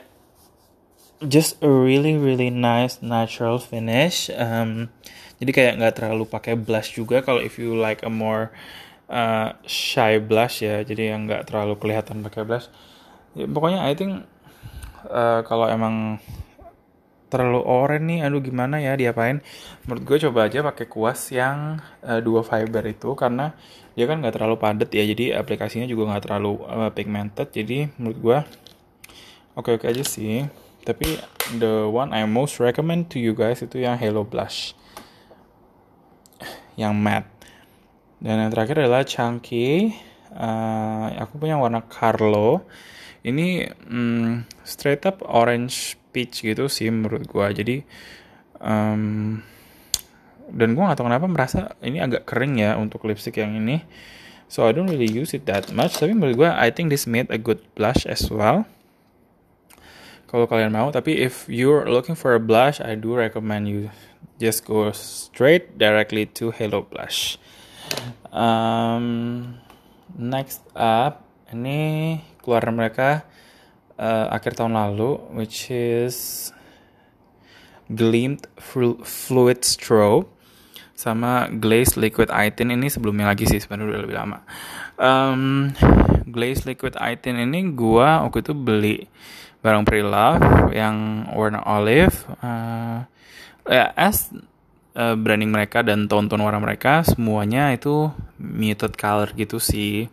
just 1.24 1.56
a 1.64 1.70
really 1.70 2.18
really 2.18 2.52
nice 2.52 3.00
natural 3.00 3.56
finish. 3.56 4.28
Um, 4.34 4.92
jadi 5.40 5.50
kayak 5.52 5.72
nggak 5.80 5.94
terlalu 6.02 6.24
pakai 6.28 6.58
blush 6.58 6.98
juga. 6.98 7.22
Kalau 7.22 7.40
if 7.40 7.56
you 7.56 7.72
like 7.78 8.04
a 8.04 8.12
more 8.12 8.52
uh, 9.08 9.56
shy 9.64 10.18
blush 10.20 10.60
ya, 10.60 10.82
jadi 10.82 11.16
yang 11.16 11.30
nggak 11.30 11.48
terlalu 11.48 11.78
kelihatan 11.80 12.20
pakai 12.20 12.42
blush. 12.44 12.68
Ya, 13.38 13.46
pokoknya 13.48 13.84
I 13.84 13.94
think 13.96 14.24
uh, 15.08 15.40
kalau 15.44 15.70
emang 15.70 16.20
terlalu 17.26 17.62
oren 17.66 18.06
nih 18.06 18.22
aduh 18.22 18.42
gimana 18.42 18.78
ya 18.78 18.94
diapain? 18.94 19.42
Menurut 19.86 20.02
gue 20.06 20.18
coba 20.28 20.46
aja 20.46 20.62
pakai 20.62 20.86
kuas 20.86 21.30
yang 21.34 21.82
uh, 22.06 22.20
dua 22.22 22.46
fiber 22.46 22.86
itu 22.86 23.12
karena 23.18 23.54
dia 23.98 24.04
kan 24.04 24.20
nggak 24.22 24.34
terlalu 24.36 24.56
padat 24.60 24.90
ya 24.92 25.02
jadi 25.08 25.40
aplikasinya 25.40 25.88
juga 25.88 26.14
nggak 26.14 26.24
terlalu 26.28 26.60
uh, 26.68 26.90
pigmented 26.92 27.48
jadi 27.48 27.88
menurut 27.96 28.18
gue 28.20 28.38
oke 29.58 29.70
oke 29.80 29.86
aja 29.88 30.04
sih. 30.06 30.46
Tapi 30.86 31.18
the 31.58 31.90
one 31.90 32.14
I 32.14 32.22
most 32.30 32.62
recommend 32.62 33.10
to 33.10 33.18
you 33.18 33.34
guys 33.34 33.58
itu 33.58 33.82
yang 33.82 33.98
Hello 33.98 34.22
Blush 34.22 34.78
yang 36.78 36.94
matte. 36.94 37.26
Dan 38.22 38.38
yang 38.38 38.50
terakhir 38.54 38.86
adalah 38.86 39.02
Chunky 39.02 39.90
uh, 40.36 41.10
aku 41.18 41.40
punya 41.40 41.56
warna 41.58 41.82
Carlo. 41.82 42.64
Ini 43.26 43.66
um, 43.90 44.46
straight 44.62 45.02
up 45.02 45.18
orange 45.26 45.98
peach 46.16 46.40
gitu 46.40 46.72
sih 46.72 46.88
menurut 46.88 47.28
gue 47.28 47.46
jadi 47.52 47.76
um, 48.64 49.44
dan 50.48 50.72
gue 50.72 50.82
gak 50.82 50.96
tau 50.96 51.04
kenapa 51.04 51.26
merasa 51.28 51.74
ini 51.84 52.00
agak 52.00 52.24
kering 52.24 52.56
ya 52.62 52.78
untuk 52.78 53.04
lipstick 53.04 53.36
yang 53.36 53.58
ini. 53.58 53.82
So 54.46 54.62
I 54.62 54.70
don't 54.70 54.86
really 54.86 55.10
use 55.10 55.34
it 55.34 55.42
that 55.50 55.74
much. 55.74 55.98
Tapi 55.98 56.14
menurut 56.14 56.46
gue 56.46 56.50
I 56.50 56.70
think 56.70 56.94
this 56.94 57.10
made 57.10 57.26
a 57.34 57.38
good 57.38 57.58
blush 57.74 58.06
as 58.06 58.30
well. 58.30 58.62
Kalau 60.30 60.46
kalian 60.46 60.74
mau 60.74 60.90
tapi 60.94 61.18
if 61.18 61.50
you're 61.50 61.86
looking 61.86 62.18
for 62.18 62.34
a 62.34 62.42
blush 62.42 62.82
I 62.82 62.98
do 62.98 63.14
recommend 63.14 63.70
you 63.70 63.90
just 64.42 64.66
go 64.66 64.90
straight 64.94 65.78
directly 65.78 66.26
to 66.38 66.54
Hello 66.54 66.82
Blush. 66.82 67.38
Um, 68.30 69.58
next 70.14 70.62
up 70.74 71.26
ini 71.50 72.18
keluaran 72.42 72.74
mereka 72.74 73.26
uh, 74.00 74.26
akhir 74.32 74.56
tahun 74.56 74.76
lalu, 74.76 75.20
which 75.36 75.68
is 75.72 76.48
Gleamed 77.90 78.48
Fluid 79.04 79.62
Strobe 79.62 80.28
sama 80.96 81.52
Glaze 81.52 82.00
Liquid 82.00 82.32
Itin 82.32 82.72
ini 82.72 82.88
sebelumnya 82.88 83.28
lagi 83.28 83.44
sih 83.44 83.60
sebenarnya 83.60 83.92
udah 83.92 84.02
lebih 84.02 84.16
lama. 84.16 84.38
Um, 84.96 85.70
Glaze 86.24 86.64
Liquid 86.64 86.96
Itin 86.96 87.36
ini 87.36 87.76
gua 87.76 88.24
waktu 88.24 88.40
itu 88.40 88.52
beli 88.56 88.96
barang 89.60 89.84
Pre-Love 89.84 90.72
yang 90.72 91.28
warna 91.36 91.60
olive. 91.68 92.16
Uh, 92.40 93.04
ya 93.68 93.92
as 93.98 94.32
uh, 94.96 95.14
branding 95.14 95.52
mereka 95.52 95.84
dan 95.84 96.08
tone-tone 96.08 96.42
warna 96.42 96.58
mereka 96.58 97.04
semuanya 97.04 97.70
itu 97.76 98.10
muted 98.40 98.96
color 98.96 99.30
gitu 99.36 99.60
sih 99.60 100.08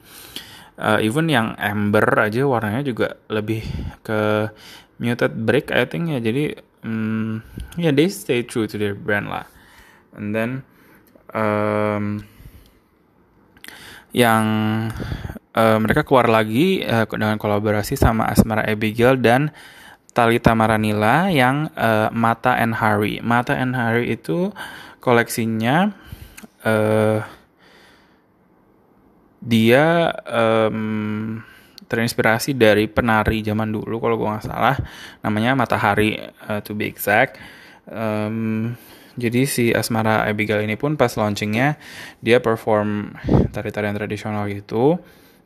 uh, 0.79 0.99
even 1.01 1.29
yang 1.29 1.57
amber 1.59 2.05
aja 2.17 2.45
warnanya 2.45 2.81
juga 2.85 3.19
lebih 3.29 3.65
ke 4.01 4.49
muted 5.01 5.33
brick 5.33 5.73
I 5.73 5.85
think 5.89 6.13
ya 6.13 6.19
jadi 6.21 6.57
um, 6.85 7.41
ya 7.75 7.89
yeah, 7.89 7.93
they 7.93 8.07
stay 8.09 8.45
true 8.45 8.69
to 8.69 8.77
their 8.77 8.95
brand 8.97 9.29
lah 9.29 9.45
and 10.13 10.33
then 10.33 10.61
um, 11.33 12.23
yang 14.13 14.45
uh, 15.57 15.77
mereka 15.81 16.05
keluar 16.05 16.29
lagi 16.29 16.85
uh, 16.85 17.09
dengan 17.09 17.41
kolaborasi 17.41 17.97
sama 17.97 18.29
Asmara 18.29 18.61
Abigail 18.69 19.17
dan 19.17 19.49
Talita 20.13 20.53
Maranila 20.53 21.33
yang 21.33 21.73
uh, 21.73 22.13
Mata 22.13 22.53
and 22.61 22.77
Hari. 22.77 23.25
Mata 23.25 23.57
and 23.57 23.73
Hari 23.73 24.13
itu 24.13 24.53
koleksinya 25.01 25.89
uh, 26.61 27.25
dia 29.43 30.15
um, 30.23 31.43
terinspirasi 31.91 32.55
dari 32.55 32.87
penari 32.87 33.43
zaman 33.43 33.69
dulu 33.69 33.99
kalau 33.99 34.15
gue 34.15 34.27
nggak 34.31 34.47
salah. 34.47 34.79
Namanya 35.19 35.53
Matahari 35.53 36.15
uh, 36.47 36.63
to 36.63 36.71
be 36.73 36.87
exact. 36.87 37.37
Um, 37.85 38.73
jadi 39.13 39.45
si 39.45 39.69
Asmara 39.69 40.25
Abigail 40.25 40.65
ini 40.65 40.73
pun 40.73 40.97
pas 40.97 41.13
launchingnya 41.13 41.77
dia 42.23 42.41
perform 42.41 43.13
tari-tarian 43.53 43.93
tradisional 43.93 44.49
gitu. 44.49 44.97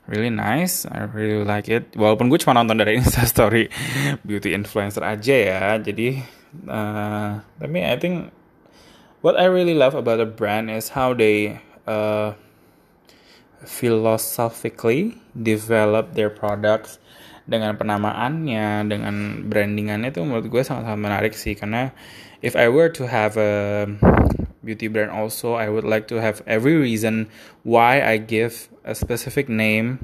Really 0.07 0.31
nice 0.31 0.87
I 0.87 1.09
really 1.11 1.43
like 1.43 1.67
it. 1.67 1.91
Walaupun 1.99 2.31
gue 2.31 2.39
cuma 2.39 2.55
nonton 2.55 2.79
dari 2.79 2.95
instastory 3.01 3.67
beauty 4.23 4.55
influencer 4.55 5.03
aja 5.03 5.35
ya. 5.35 5.63
Jadi 5.83 6.21
uh, 6.69 7.43
tapi 7.59 7.77
I 7.83 7.97
think 7.99 8.31
what 9.19 9.35
I 9.35 9.51
really 9.51 9.75
love 9.75 9.99
about 9.99 10.23
the 10.23 10.29
brand 10.29 10.71
is 10.71 10.95
how 10.95 11.11
they 11.11 11.59
uh, 11.83 12.39
philosophically 13.67 15.19
develop 15.35 16.15
their 16.15 16.31
products 16.31 17.03
dengan 17.43 17.75
penamaannya, 17.75 18.87
dengan 18.87 19.43
brandingannya 19.47 20.11
itu 20.11 20.23
menurut 20.23 20.47
gue 20.47 20.63
sangat-sangat 20.63 20.99
menarik 20.99 21.33
sih 21.35 21.55
karena 21.55 21.91
if 22.39 22.55
I 22.55 22.71
were 22.71 22.91
to 22.95 23.07
have 23.07 23.35
a 23.35 23.87
beauty 24.63 24.87
brand 24.91 25.11
also, 25.11 25.55
I 25.55 25.71
would 25.71 25.87
like 25.87 26.11
to 26.11 26.19
have 26.19 26.43
every 26.43 26.75
reason 26.75 27.31
why 27.63 28.03
I 28.03 28.19
give 28.19 28.67
a 28.83 28.91
specific 28.95 29.47
name 29.47 30.03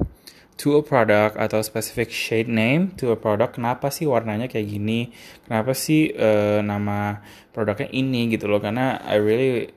to 0.64 0.80
a 0.80 0.84
product 0.86 1.36
atau 1.36 1.60
specific 1.66 2.14
shade 2.14 2.48
name 2.48 2.96
to 3.02 3.12
a 3.12 3.20
product. 3.20 3.60
Kenapa 3.60 3.92
sih 3.92 4.08
warnanya 4.08 4.48
kayak 4.48 4.70
gini? 4.70 5.12
Kenapa 5.44 5.76
sih 5.76 6.14
uh, 6.16 6.64
nama 6.64 7.20
produknya 7.52 7.92
ini 7.92 8.32
gitu 8.32 8.48
loh? 8.48 8.64
Karena 8.64 9.04
I 9.04 9.20
really 9.20 9.74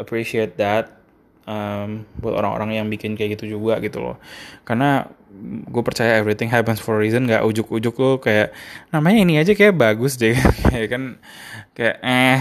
appreciate 0.00 0.58
that 0.58 1.03
um, 1.44 2.04
buat 2.20 2.34
orang-orang 2.36 2.80
yang 2.80 2.86
bikin 2.88 3.16
kayak 3.16 3.40
gitu 3.40 3.56
juga 3.56 3.80
gitu 3.80 4.00
loh. 4.00 4.16
Karena 4.64 5.08
gue 5.44 5.82
percaya 5.82 6.14
everything 6.14 6.46
happens 6.48 6.78
for 6.78 6.96
a 6.96 7.00
reason 7.02 7.26
nggak 7.26 7.42
ujuk-ujuk 7.42 7.94
lo 7.98 8.22
kayak 8.22 8.54
namanya 8.94 9.18
ini 9.26 9.34
aja 9.40 9.52
kayak 9.52 9.74
bagus 9.74 10.14
deh. 10.16 10.36
Kayak 10.70 10.88
kan 10.94 11.02
kayak 11.74 11.96
eh 12.06 12.40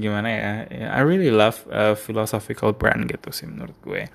gimana 0.00 0.28
ya 0.32 0.50
I 0.96 1.00
really 1.04 1.28
love 1.28 1.68
a 1.68 1.92
philosophical 1.92 2.72
brand 2.72 3.04
gitu 3.12 3.28
sih 3.28 3.44
menurut 3.44 3.76
gue. 3.84 4.08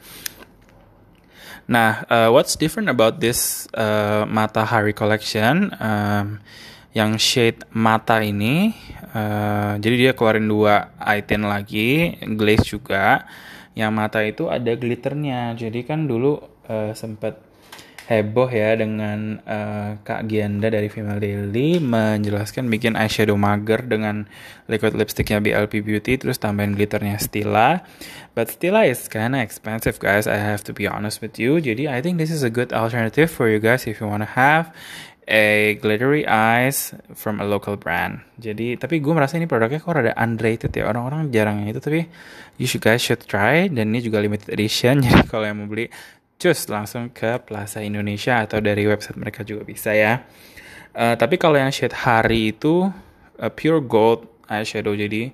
Nah 1.70 2.02
uh, 2.10 2.30
what's 2.34 2.58
different 2.58 2.90
about 2.90 3.22
this 3.22 3.70
uh, 3.78 4.26
Matahari 4.26 4.94
collection 4.94 5.70
um, 5.78 6.42
yang 6.98 7.20
shade 7.20 7.62
mata 7.76 8.24
ini 8.24 8.74
uh, 9.14 9.76
jadi 9.78 9.96
dia 10.00 10.12
keluarin 10.16 10.48
dua 10.48 10.96
item 11.04 11.46
lagi 11.46 12.16
glaze 12.40 12.66
juga 12.66 13.28
yang 13.76 13.92
mata 13.92 14.24
itu 14.24 14.48
ada 14.48 14.74
glitternya. 14.74 15.54
Jadi 15.54 15.84
kan 15.84 16.08
dulu 16.08 16.40
uh, 16.72 16.96
sempet 16.96 17.46
heboh 18.06 18.46
ya 18.54 18.78
dengan 18.78 19.42
uh, 19.50 19.98
Kak 20.06 20.30
Gianda 20.30 20.70
dari 20.70 20.94
Female 20.94 21.18
Daily 21.18 21.82
menjelaskan 21.82 22.70
bikin 22.70 22.94
eyeshadow 22.94 23.34
mager 23.34 23.82
dengan 23.82 24.30
liquid 24.70 24.94
lipsticknya 24.94 25.42
BLP 25.42 25.82
Beauty 25.82 26.22
terus 26.22 26.38
tambahin 26.38 26.78
glitternya 26.78 27.18
Stila. 27.18 27.82
But 28.38 28.54
Stila 28.54 28.86
is 28.86 29.10
kinda 29.10 29.42
expensive 29.42 29.98
guys 29.98 30.30
I 30.30 30.38
have 30.38 30.62
to 30.70 30.74
be 30.74 30.86
honest 30.86 31.26
with 31.26 31.42
you. 31.42 31.58
Jadi 31.58 31.90
I 31.90 32.00
think 32.06 32.22
this 32.22 32.30
is 32.30 32.46
a 32.46 32.54
good 32.54 32.70
alternative 32.78 33.34
for 33.34 33.50
you 33.50 33.58
guys 33.58 33.90
if 33.90 33.98
you 33.98 34.06
wanna 34.06 34.30
have 34.38 34.70
a 35.26 35.74
glittery 35.82 36.22
eyes 36.30 36.94
from 37.18 37.42
a 37.42 37.46
local 37.46 37.74
brand. 37.74 38.22
Jadi 38.38 38.78
tapi 38.78 39.02
gue 39.02 39.14
merasa 39.14 39.42
ini 39.42 39.50
produknya 39.50 39.82
kok 39.82 39.94
rada 39.98 40.14
underrated 40.14 40.70
ya 40.70 40.86
orang-orang 40.86 41.34
jarang 41.34 41.66
itu 41.66 41.82
tapi 41.82 42.06
you 42.62 42.70
should 42.70 42.86
guys 42.86 43.02
should 43.02 43.22
try 43.26 43.66
dan 43.66 43.90
ini 43.90 44.06
juga 44.06 44.22
limited 44.22 44.54
edition 44.54 45.02
jadi 45.06 45.26
kalau 45.26 45.50
yang 45.50 45.58
mau 45.58 45.68
beli 45.70 45.90
cus 46.38 46.70
langsung 46.70 47.10
ke 47.10 47.42
Plaza 47.42 47.82
Indonesia 47.82 48.46
atau 48.46 48.62
dari 48.62 48.86
website 48.86 49.18
mereka 49.18 49.42
juga 49.42 49.66
bisa 49.66 49.98
ya. 49.98 50.22
Uh, 50.96 51.18
tapi 51.18 51.36
kalau 51.42 51.58
yang 51.60 51.74
shade 51.74 52.06
hari 52.06 52.56
itu 52.56 52.88
uh, 53.42 53.52
pure 53.52 53.82
gold 53.84 54.30
eyeshadow 54.46 54.94
jadi 54.94 55.34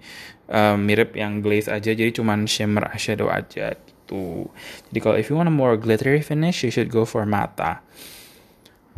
uh, 0.50 0.80
mirip 0.80 1.14
yang 1.20 1.44
glaze 1.44 1.68
aja 1.68 1.92
jadi 1.92 2.10
cuman 2.16 2.48
shimmer 2.48 2.88
eyeshadow 2.96 3.28
aja 3.28 3.76
gitu. 3.76 4.48
Jadi 4.88 5.00
kalau 5.04 5.16
if 5.20 5.28
you 5.28 5.36
want 5.36 5.52
a 5.52 5.54
more 5.54 5.76
glittery 5.76 6.24
finish 6.24 6.64
you 6.64 6.72
should 6.72 6.88
go 6.88 7.04
for 7.04 7.28
mata. 7.28 7.84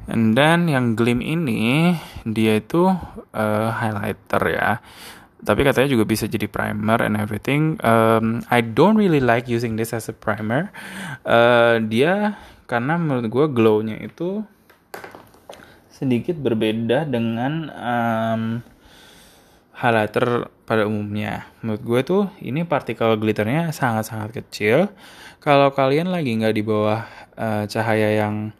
And 0.07 0.35
then 0.35 0.67
yang 0.67 0.99
Gleam 0.99 1.23
ini 1.23 1.95
dia 2.27 2.59
itu 2.59 2.91
uh, 3.31 3.69
highlighter 3.71 4.43
ya. 4.51 4.83
Tapi 5.43 5.59
katanya 5.67 5.91
juga 5.91 6.07
bisa 6.07 6.23
jadi 6.27 6.47
primer 6.47 7.03
and 7.03 7.19
everything. 7.19 7.75
Um, 7.83 8.47
I 8.47 8.63
don't 8.63 8.95
really 8.95 9.19
like 9.19 9.51
using 9.51 9.75
this 9.75 9.91
as 9.91 10.07
a 10.07 10.15
primer. 10.15 10.71
Uh, 11.27 11.83
dia 11.83 12.39
karena 12.67 12.95
menurut 12.95 13.27
gue 13.27 13.45
glownya 13.51 13.99
itu 13.99 14.47
sedikit 15.91 16.39
berbeda 16.39 17.07
dengan 17.07 17.67
um, 17.75 18.41
highlighter 19.75 20.47
pada 20.63 20.87
umumnya. 20.87 21.47
Menurut 21.59 21.83
gue 21.83 21.99
tuh 22.07 22.23
ini 22.39 22.63
partikel 22.63 23.19
glitternya 23.19 23.75
sangat-sangat 23.75 24.31
kecil. 24.43 24.91
Kalau 25.43 25.75
kalian 25.75 26.07
lagi 26.07 26.39
nggak 26.39 26.55
di 26.55 26.63
bawah 26.63 27.03
uh, 27.35 27.67
cahaya 27.67 28.15
yang 28.15 28.55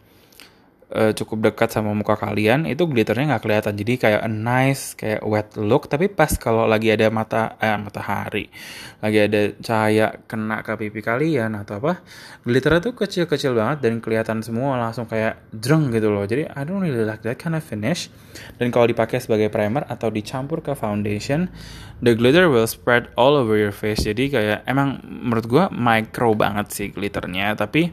uh, 0.94 1.12
cukup 1.12 1.52
dekat 1.52 1.74
sama 1.74 1.92
muka 1.92 2.16
kalian 2.16 2.70
itu 2.70 2.86
glitternya 2.86 3.36
nggak 3.36 3.44
kelihatan. 3.44 3.74
Jadi 3.74 3.94
kayak 3.98 4.22
a 4.22 4.30
nice 4.30 4.94
kayak 4.94 5.26
wet 5.26 5.58
look. 5.58 5.90
Tapi 5.90 6.08
pas 6.08 6.30
kalau 6.38 6.70
lagi 6.70 6.94
ada 6.94 7.10
mata 7.10 7.58
eh, 7.58 7.76
matahari 7.76 8.48
lagi 9.04 9.20
ada 9.20 9.42
cahaya 9.60 10.16
kena 10.32 10.64
ke 10.64 10.80
pipi 10.80 11.04
kalian 11.04 11.60
atau 11.60 11.76
apa 11.84 12.00
glitternya 12.48 12.80
tuh 12.80 12.96
kecil-kecil 12.96 13.52
banget 13.52 13.84
dan 13.84 14.00
kelihatan 14.00 14.40
semua 14.40 14.80
langsung 14.80 15.04
kayak 15.10 15.44
dreng 15.52 15.92
gitu 15.92 16.08
loh. 16.08 16.24
Jadi 16.24 16.48
I 16.48 16.62
don't 16.64 16.80
really 16.80 17.04
like 17.04 17.20
that 17.28 17.36
kind 17.36 17.60
of 17.60 17.68
finish. 17.68 18.08
Dan 18.56 18.72
kalau 18.72 18.88
dipakai 18.88 19.20
sebagai 19.20 19.52
primer 19.52 19.84
atau 19.92 20.08
dicampur 20.08 20.64
ke 20.64 20.72
foundation 20.72 21.52
the 22.00 22.16
glitter 22.16 22.48
will 22.48 22.68
spread 22.68 23.12
all 23.20 23.36
over 23.36 23.60
your 23.60 23.76
face. 23.76 24.08
Jadi 24.08 24.32
kayak 24.32 24.64
emang 24.68 25.04
menurut 25.04 25.46
gue 25.52 25.64
micro 25.76 26.32
banget 26.32 26.72
sih 26.72 26.88
glitternya. 26.92 27.60
Tapi 27.60 27.92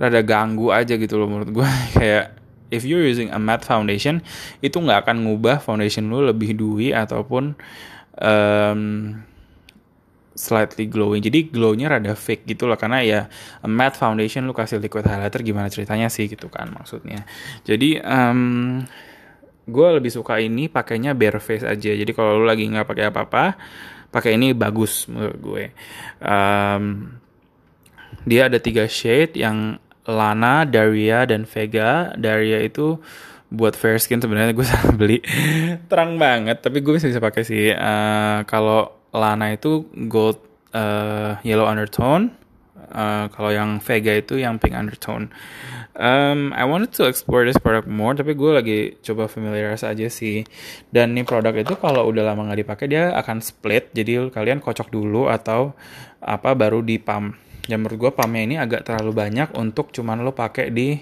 rada 0.00 0.24
ganggu 0.24 0.72
aja 0.72 0.96
gitu 0.96 1.20
loh 1.20 1.28
menurut 1.28 1.52
gue 1.52 1.68
kayak 2.00 2.40
if 2.72 2.86
you're 2.88 3.04
using 3.04 3.28
a 3.30 3.38
matte 3.38 3.68
foundation 3.68 4.24
itu 4.64 4.80
nggak 4.80 5.04
akan 5.06 5.28
ngubah 5.28 5.60
foundation 5.60 6.08
lu 6.08 6.24
lebih 6.24 6.56
dewy 6.56 6.96
ataupun 6.96 7.52
um, 8.16 8.82
slightly 10.40 10.88
glowing. 10.88 11.20
Jadi 11.20 11.52
glownya 11.52 11.92
rada 11.92 12.16
fake 12.16 12.48
gitu 12.48 12.64
loh 12.64 12.80
karena 12.80 13.04
ya 13.04 13.20
a 13.60 13.68
matte 13.68 14.00
foundation 14.00 14.48
lu 14.48 14.56
kasih 14.56 14.80
liquid 14.80 15.04
highlighter 15.04 15.44
gimana 15.44 15.68
ceritanya 15.68 16.08
sih 16.08 16.30
gitu 16.30 16.48
kan 16.48 16.72
maksudnya. 16.72 17.28
Jadi 17.66 18.00
um, 18.00 18.80
gue 19.68 19.88
lebih 20.00 20.08
suka 20.08 20.40
ini 20.40 20.70
pakainya 20.72 21.12
bare 21.12 21.42
face 21.42 21.66
aja. 21.66 21.92
Jadi 21.92 22.10
kalau 22.16 22.40
lu 22.40 22.48
lagi 22.48 22.64
nggak 22.64 22.88
pakai 22.88 23.04
apa-apa 23.12 23.44
pakai 24.10 24.40
ini 24.40 24.56
bagus 24.56 25.10
menurut 25.10 25.38
gue. 25.38 25.64
Um, 26.22 27.14
dia 28.24 28.48
ada 28.48 28.58
tiga 28.60 28.88
shade 28.88 29.36
yang 29.38 29.78
Lana, 30.08 30.64
Daria, 30.64 31.28
dan 31.28 31.44
Vega. 31.44 32.14
Daria 32.16 32.62
itu 32.64 33.00
buat 33.50 33.74
fair 33.74 33.98
skin 33.98 34.22
sebenarnya 34.22 34.54
gue 34.54 34.66
salah 34.70 34.94
beli. 34.94 35.18
Terang 35.90 36.16
banget 36.16 36.62
tapi 36.62 36.80
gue 36.80 36.96
bisa 36.96 37.10
bisa 37.10 37.20
pakai 37.20 37.42
sih. 37.42 37.74
Uh, 37.74 38.46
kalau 38.46 38.94
Lana 39.10 39.50
itu 39.50 39.90
gold 40.06 40.38
uh, 40.72 41.36
yellow 41.42 41.66
undertone. 41.66 42.38
Uh, 42.90 43.30
kalau 43.30 43.54
yang 43.54 43.78
Vega 43.78 44.18
itu 44.18 44.42
yang 44.42 44.58
pink 44.58 44.74
undertone. 44.74 45.30
Um, 45.94 46.50
I 46.54 46.66
wanted 46.66 46.90
to 46.98 47.06
explore 47.06 47.46
this 47.46 47.58
product 47.58 47.86
more 47.86 48.18
tapi 48.18 48.34
gue 48.34 48.50
lagi 48.50 48.78
coba 49.02 49.30
familiarize 49.30 49.86
aja 49.86 50.06
sih. 50.10 50.46
Dan 50.90 51.14
nih 51.14 51.26
produk 51.26 51.54
itu 51.54 51.74
kalau 51.78 52.06
udah 52.10 52.26
lama 52.26 52.50
nggak 52.50 52.60
dipakai 52.66 52.86
dia 52.90 53.14
akan 53.14 53.42
split. 53.42 53.94
Jadi 53.94 54.30
kalian 54.30 54.58
kocok 54.62 54.90
dulu 54.90 55.30
atau 55.30 55.74
apa 56.18 56.54
baru 56.58 56.82
di 56.82 56.98
yang 57.70 57.86
menurut 57.86 58.10
gue 58.10 58.12
pumpnya 58.12 58.42
ini 58.42 58.56
agak 58.58 58.82
terlalu 58.82 59.14
banyak 59.14 59.54
untuk 59.54 59.94
cuman 59.94 60.26
lo 60.26 60.34
pakai 60.34 60.74
di 60.74 60.98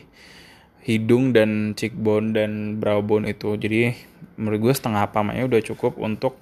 hidung 0.85 1.33
dan 1.33 1.73
cheekbone 1.73 2.37
dan 2.37 2.77
brow 2.77 3.01
bone 3.01 3.25
itu. 3.33 3.57
Jadi 3.57 3.97
menurut 4.37 4.69
gue 4.69 4.75
setengah 4.77 5.09
pumpnya 5.09 5.49
udah 5.49 5.61
cukup 5.65 5.97
untuk 5.97 6.37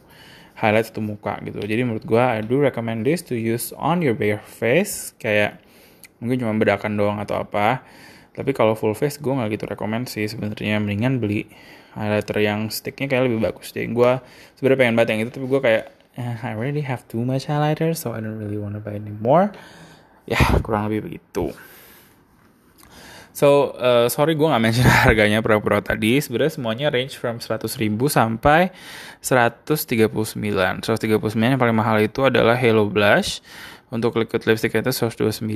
highlight 0.58 0.90
satu 0.90 0.98
muka 0.98 1.38
gitu. 1.46 1.62
Jadi 1.62 1.86
menurut 1.86 2.02
gue 2.02 2.18
I 2.18 2.42
do 2.42 2.58
recommend 2.58 3.06
this 3.06 3.22
to 3.30 3.38
use 3.38 3.70
on 3.78 4.02
your 4.02 4.18
bare 4.18 4.42
face. 4.42 5.14
Kayak 5.22 5.62
mungkin 6.18 6.42
cuma 6.42 6.58
bedakan 6.58 6.98
doang 6.98 7.22
atau 7.22 7.38
apa. 7.46 7.86
Tapi 8.34 8.50
kalau 8.50 8.74
full 8.74 8.98
face 8.98 9.22
gue 9.22 9.30
nggak 9.30 9.54
gitu 9.54 9.64
rekomend 9.70 10.10
sih 10.10 10.26
sebenarnya. 10.26 10.82
Mendingan 10.82 11.22
beli 11.22 11.46
highlighter 11.94 12.42
yang 12.42 12.68
sticknya 12.68 13.06
kayak 13.06 13.30
lebih 13.30 13.46
bagus. 13.46 13.70
Deh 13.70 13.86
gue 13.86 14.10
sebenarnya 14.58 14.78
pengen 14.82 14.94
banget 14.98 15.08
yang 15.14 15.20
itu 15.22 15.30
tapi 15.38 15.46
gue 15.46 15.60
kayak 15.62 15.84
eh, 16.16 16.34
I 16.42 16.56
already 16.56 16.82
have 16.82 17.04
too 17.06 17.22
much 17.22 17.46
highlighter 17.46 17.92
so 17.92 18.16
I 18.16 18.20
don't 18.24 18.40
really 18.40 18.58
wanna 18.58 18.80
buy 18.80 18.96
anymore 18.96 19.52
ya 20.26 20.42
kurang 20.60 20.90
lebih 20.90 21.10
begitu 21.10 21.54
So, 23.36 23.76
uh, 23.76 24.08
sorry 24.08 24.32
gue 24.32 24.48
nggak 24.48 24.64
mention 24.64 24.88
harganya 25.04 25.44
produk-produk 25.44 25.92
tadi. 25.92 26.16
Sebenarnya 26.24 26.56
semuanya 26.56 26.88
range 26.88 27.20
from 27.20 27.36
100 27.36 27.68
ribu 27.76 28.08
sampai 28.08 28.72
139. 29.20 29.76
139 29.76 30.80
yang 31.36 31.60
paling 31.60 31.76
mahal 31.76 32.00
itu 32.00 32.24
adalah 32.24 32.56
Hello 32.56 32.88
Blush. 32.88 33.44
Untuk 33.92 34.16
liquid 34.16 34.40
lipstick 34.48 34.72
itu 34.72 34.88
129. 34.88 35.52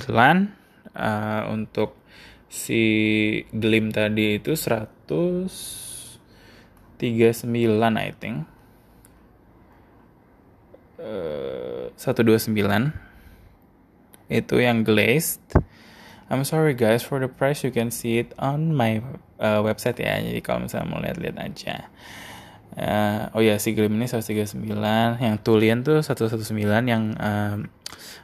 Uh, 0.92 1.48
untuk 1.48 1.96
si 2.52 2.84
Glim 3.48 3.96
tadi 3.96 4.36
itu 4.36 4.52
139 4.52 7.00
I 7.96 8.12
think. 8.12 8.44
Uh, 11.00 11.88
129 11.96 13.09
itu 14.30 14.62
yang 14.62 14.86
glazed 14.86 15.42
I'm 16.30 16.46
sorry 16.46 16.78
guys, 16.78 17.02
for 17.02 17.18
the 17.18 17.26
price 17.26 17.66
you 17.66 17.74
can 17.74 17.90
see 17.90 18.22
it 18.22 18.30
on 18.38 18.70
my 18.70 19.02
uh, 19.42 19.66
website 19.66 19.98
ya. 19.98 20.14
Jadi 20.22 20.38
kalau 20.38 20.62
misalnya 20.62 20.86
mau 20.86 21.02
lihat-lihat 21.02 21.36
aja. 21.42 21.90
Uh, 22.78 23.34
oh 23.34 23.42
ya, 23.42 23.58
si 23.58 23.74
Glim 23.74 23.98
ini 23.98 24.06
139, 24.06 24.62
yang 25.18 25.36
Tulian 25.42 25.82
tuh 25.82 26.06
119, 26.06 26.54
yang 26.86 27.18
um, 27.18 27.66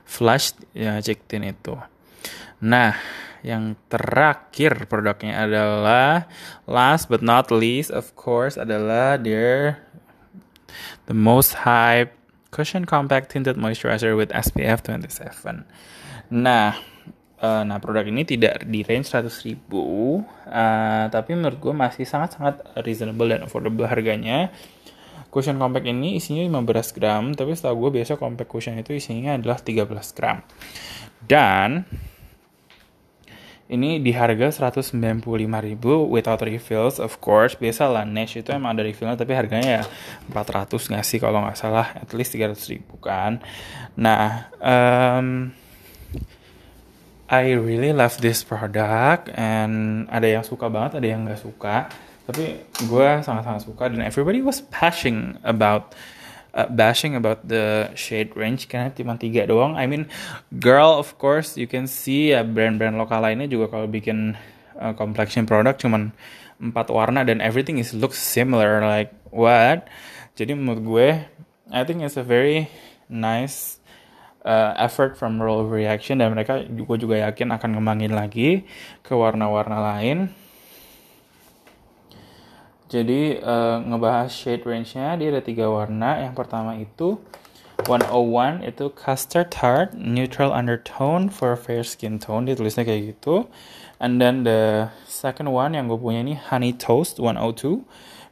Flash 0.07 0.55
ya 0.71 1.03
tin 1.03 1.51
itu. 1.51 1.75
Nah, 2.63 2.95
yang 3.43 3.75
terakhir 3.91 4.87
produknya 4.87 5.43
adalah 5.43 6.31
last 6.71 7.11
but 7.11 7.27
not 7.27 7.51
least 7.51 7.91
of 7.91 8.15
course 8.15 8.55
adalah 8.55 9.19
their 9.19 9.83
the 11.11 11.15
most 11.15 11.67
hype 11.67 12.16
cushion 12.57 12.89
compact 12.89 13.37
tinted 13.37 13.61
moisturizer 13.61 14.17
with 14.17 14.33
SPF 14.33 14.81
27. 14.81 15.69
Nah, 16.33 16.81
Uh, 17.37 17.69
nah 17.69 17.77
produk 17.77 18.09
ini 18.09 18.25
tidak 18.25 18.65
di 18.65 18.81
range 18.81 19.13
100 19.13 19.29
ribu 19.45 20.25
uh, 20.49 21.05
tapi 21.13 21.37
menurut 21.37 21.61
gue 21.61 21.75
masih 21.77 22.09
sangat-sangat 22.09 22.65
reasonable 22.81 23.29
dan 23.29 23.45
affordable 23.45 23.85
harganya 23.85 24.49
cushion 25.29 25.61
compact 25.61 25.85
ini 25.85 26.17
isinya 26.17 26.49
15 26.65 26.97
gram 26.97 27.37
tapi 27.37 27.53
setahu 27.53 27.77
gue 27.77 28.01
biasa 28.01 28.17
compact 28.17 28.49
cushion 28.49 28.81
itu 28.81 28.97
isinya 28.97 29.37
adalah 29.37 29.61
13 29.61 29.85
gram 30.17 30.41
dan 31.29 31.85
ini 33.67 33.99
di 33.99 34.15
harga 34.15 34.71
195.000 34.71 35.27
without 36.07 36.41
refills 36.47 37.03
of 37.03 37.19
course. 37.19 37.59
Biasa 37.59 37.91
lah 37.91 38.07
Nash 38.07 38.39
itu 38.39 38.55
emang 38.55 38.79
ada 38.79 38.87
refillnya 38.87 39.19
tapi 39.19 39.35
harganya 39.35 39.83
ya 39.83 39.85
400 40.31 40.71
nggak 40.71 41.05
sih 41.07 41.19
kalau 41.19 41.43
nggak 41.43 41.59
salah? 41.59 41.99
At 41.99 42.15
least 42.15 42.39
300 42.39 42.55
ribu 42.71 42.95
kan. 43.03 43.43
Nah 43.99 44.51
um, 44.63 45.51
I 47.27 47.59
really 47.59 47.91
love 47.91 48.23
this 48.23 48.47
product 48.47 49.35
and 49.35 50.07
ada 50.15 50.31
yang 50.31 50.47
suka 50.47 50.71
banget, 50.71 51.03
ada 51.03 51.07
yang 51.11 51.27
nggak 51.27 51.43
suka. 51.43 51.91
Tapi 52.27 52.59
gue 52.87 53.09
sangat-sangat 53.23 53.67
suka 53.67 53.91
dan 53.91 54.03
everybody 54.03 54.43
was 54.43 54.63
bashing 54.63 55.35
about 55.43 55.95
uh, 56.57 56.67
bashing 56.73 57.13
about 57.15 57.45
the 57.45 57.93
shade 57.93 58.33
range 58.33 58.67
karena 58.67 58.89
cuma 58.97 59.21
tiga 59.21 59.45
doang. 59.45 59.77
I 59.77 59.85
mean, 59.85 60.09
girl 60.57 60.97
of 60.97 61.21
course 61.21 61.61
you 61.61 61.69
can 61.69 61.85
see 61.85 62.33
ya 62.33 62.43
brand-brand 62.43 62.97
lokal 62.97 63.21
lainnya 63.21 63.47
juga 63.47 63.77
kalau 63.77 63.87
bikin 63.87 64.35
uh, 64.81 64.97
complexion 64.97 65.45
product 65.45 65.85
cuman 65.85 66.17
empat 66.57 66.89
warna 66.89 67.21
dan 67.21 67.45
everything 67.45 67.77
is 67.77 67.93
looks 67.93 68.17
similar 68.17 68.81
like 68.81 69.13
what. 69.29 69.85
Jadi 70.37 70.57
menurut 70.57 70.81
gue, 70.81 71.09
I 71.69 71.83
think 71.85 72.01
it's 72.01 72.17
a 72.17 72.25
very 72.25 72.73
nice 73.09 73.81
uh, 74.45 74.73
effort 74.81 75.17
from 75.21 75.41
roll 75.41 75.69
reaction 75.69 76.21
dan 76.21 76.33
mereka 76.33 76.65
juga 76.65 76.95
juga 76.97 77.17
yakin 77.29 77.53
akan 77.57 77.71
ngembangin 77.77 78.13
lagi 78.17 78.65
ke 79.05 79.13
warna-warna 79.13 79.81
lain. 79.97 80.33
Jadi 82.87 83.43
uh, 83.43 83.83
ngebahas 83.83 84.31
shade 84.31 84.63
range-nya 84.63 85.19
dia 85.19 85.35
ada 85.35 85.43
tiga 85.43 85.67
warna. 85.67 86.23
Yang 86.23 86.35
pertama 86.39 86.79
itu 86.79 87.19
101 87.83 88.65
itu 88.65 88.89
custard 88.95 89.53
tart 89.53 89.93
neutral 89.93 90.55
undertone 90.55 91.29
for 91.29 91.53
fair 91.59 91.85
skin 91.85 92.17
tone 92.23 92.47
ditulisnya 92.47 92.87
kayak 92.87 93.19
gitu. 93.19 93.51
And 93.99 94.23
then 94.23 94.47
the 94.47 94.93
second 95.09 95.51
one 95.51 95.75
yang 95.75 95.91
gue 95.91 95.99
punya 95.99 96.23
ini 96.23 96.39
honey 96.39 96.77
toast 96.77 97.19
102 97.19 97.83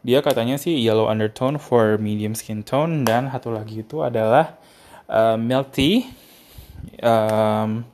dia 0.05 0.21
katanya 0.21 0.61
sih 0.61 0.77
yellow 0.77 1.09
undertone 1.09 1.57
for 1.57 1.97
medium 1.97 2.37
skin 2.37 2.61
tone 2.61 3.09
dan 3.09 3.33
satu 3.33 3.49
lagi 3.49 3.81
itu 3.81 4.05
adalah 4.05 4.61
uh, 5.09 5.41
tea 5.73 6.13
um, 7.01 7.89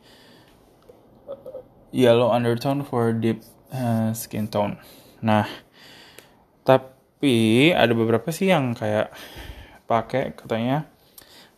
yellow 1.94 2.34
undertone 2.34 2.82
for 2.82 3.14
deep 3.14 3.46
uh, 3.70 4.10
skin 4.10 4.50
tone. 4.50 4.74
Nah, 5.22 5.46
tapi 6.64 7.70
ada 7.72 7.92
beberapa 7.92 8.28
sih 8.30 8.50
yang 8.52 8.72
kayak 8.76 9.12
pakai 9.90 10.32
katanya 10.38 10.86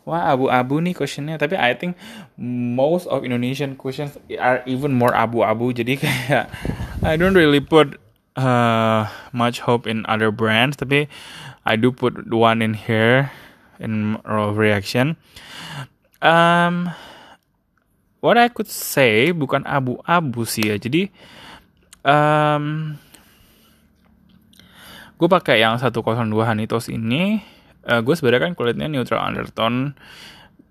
wah 0.03 0.35
abu-abu 0.35 0.83
nih 0.83 0.95
cushionnya 0.95 1.39
tapi 1.39 1.55
I 1.55 1.75
think 1.75 1.95
most 2.27 3.07
of 3.07 3.23
Indonesian 3.23 3.79
cushions 3.79 4.19
are 4.39 4.63
even 4.67 4.95
more 4.95 5.15
abu-abu. 5.15 5.71
Jadi 5.71 5.99
kayak 6.03 6.51
I 7.03 7.15
don't 7.15 7.35
really 7.35 7.63
put 7.63 7.99
uh, 8.35 9.07
much 9.31 9.63
hope 9.63 9.87
in 9.87 10.03
other 10.07 10.31
brands. 10.31 10.75
Tapi 10.77 11.07
I 11.63 11.75
do 11.79 11.91
put 11.91 12.27
one 12.27 12.59
in 12.59 12.75
here 12.75 13.31
in 13.79 14.19
raw 14.27 14.51
reaction. 14.51 15.15
Um, 16.23 16.91
what 18.23 18.39
I 18.39 18.47
could 18.47 18.71
say 18.71 19.31
bukan 19.31 19.63
abu-abu 19.63 20.43
sih 20.43 20.71
ya. 20.71 20.75
Jadi 20.75 21.11
um, 22.03 22.95
gue 25.23 25.31
pakai 25.31 25.63
yang 25.63 25.79
102 25.79 26.03
Hanitos 26.43 26.91
ini. 26.91 27.39
Uh, 27.87 28.03
gue 28.03 28.11
sebenarnya 28.11 28.51
kan 28.51 28.59
kulitnya 28.59 28.91
neutral 28.91 29.23
undertone. 29.23 29.95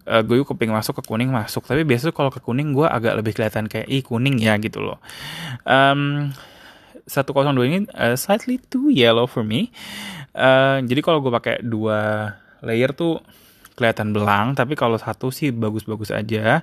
Uh, 0.04 0.20
gue 0.20 0.44
keping 0.44 0.68
masuk 0.68 1.00
ke 1.00 1.08
kuning 1.08 1.32
masuk. 1.32 1.64
Tapi 1.64 1.88
biasanya 1.88 2.12
kalau 2.12 2.28
ke 2.28 2.44
kuning 2.44 2.76
gue 2.76 2.84
agak 2.84 3.16
lebih 3.16 3.32
kelihatan 3.32 3.64
kayak 3.64 3.88
ih 3.88 4.04
kuning 4.04 4.36
ya 4.36 4.60
gitu 4.60 4.84
loh. 4.84 5.00
Um, 5.64 6.36
102 7.08 7.48
ini 7.64 7.78
uh, 7.96 8.12
slightly 8.12 8.60
too 8.68 8.92
yellow 8.92 9.24
for 9.24 9.40
me. 9.40 9.72
Uh, 10.36 10.84
jadi 10.84 11.00
kalau 11.00 11.24
gue 11.24 11.32
pakai 11.32 11.64
dua 11.64 12.28
layer 12.60 12.92
tuh 12.92 13.24
kelihatan 13.72 14.12
belang 14.12 14.52
tapi 14.52 14.76
kalau 14.76 15.00
satu 15.00 15.32
sih 15.32 15.48
bagus-bagus 15.48 16.12
aja. 16.12 16.60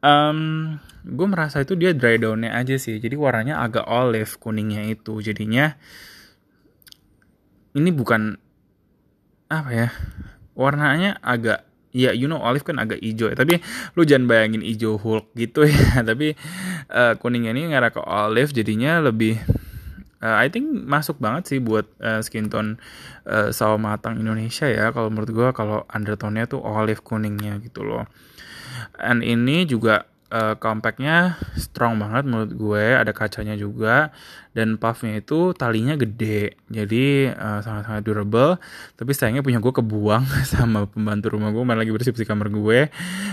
Um, 0.00 0.80
gue 1.04 1.26
merasa 1.28 1.60
itu 1.60 1.76
dia 1.76 1.92
dry 1.92 2.16
downnya 2.16 2.56
aja 2.56 2.80
sih. 2.80 2.96
Jadi 2.96 3.12
warnanya 3.12 3.60
agak 3.60 3.84
olive 3.84 4.40
kuningnya 4.40 4.88
itu 4.88 5.20
jadinya 5.20 5.76
ini 7.74 7.90
bukan 7.92 8.40
apa 9.48 9.70
ya 9.72 9.88
warnanya 10.52 11.16
agak 11.24 11.64
ya 11.92 12.12
you 12.12 12.28
know 12.28 12.40
olive 12.40 12.64
kan 12.64 12.76
agak 12.76 13.00
hijau 13.00 13.32
ya 13.32 13.36
tapi 13.36 13.64
lu 13.96 14.04
jangan 14.04 14.28
bayangin 14.28 14.60
hijau 14.60 15.00
Hulk 15.00 15.32
gitu 15.34 15.64
ya 15.64 16.00
tapi 16.08 16.36
uh, 16.92 17.16
kuningnya 17.16 17.56
ini 17.56 17.72
ngarah 17.72 17.90
ke 17.90 18.00
olive 18.04 18.52
jadinya 18.52 19.00
lebih 19.00 19.40
uh, 20.22 20.36
I 20.38 20.50
think 20.52 20.68
masuk 20.68 21.18
banget 21.18 21.50
sih 21.50 21.58
buat 21.62 21.86
uh, 22.02 22.20
skin 22.20 22.50
tone 22.50 22.76
uh, 23.26 23.50
sawo 23.54 23.78
matang 23.78 24.18
Indonesia 24.18 24.66
ya 24.68 24.90
kalau 24.90 25.08
menurut 25.10 25.30
gue 25.30 25.48
kalau 25.54 25.86
undertone-nya 25.90 26.50
tuh 26.50 26.60
olive 26.62 27.02
kuningnya 27.02 27.58
gitu 27.62 27.86
loh. 27.86 28.06
And 28.98 29.22
ini 29.22 29.66
juga 29.66 30.06
uh, 30.28 30.54
compactnya 30.60 31.40
strong 31.56 31.96
banget 31.96 32.28
menurut 32.28 32.52
gue 32.52 32.84
ada 32.96 33.12
kacanya 33.16 33.56
juga 33.56 34.12
dan 34.52 34.76
puffnya 34.76 35.20
itu 35.20 35.54
talinya 35.56 35.94
gede. 35.94 36.58
Jadi 36.68 37.30
uh, 37.30 37.60
sangat-sangat 37.62 38.02
durable. 38.04 38.58
Tapi 38.98 39.10
sayangnya 39.14 39.44
punya 39.44 39.62
gue 39.62 39.72
kebuang 39.72 40.24
sama 40.52 40.88
pembantu 40.88 41.36
rumah 41.36 41.52
gue 41.52 41.62
main 41.64 41.78
lagi 41.78 41.92
bersih 41.92 42.12
bersih 42.12 42.28
kamar 42.28 42.52
gue. 42.52 42.90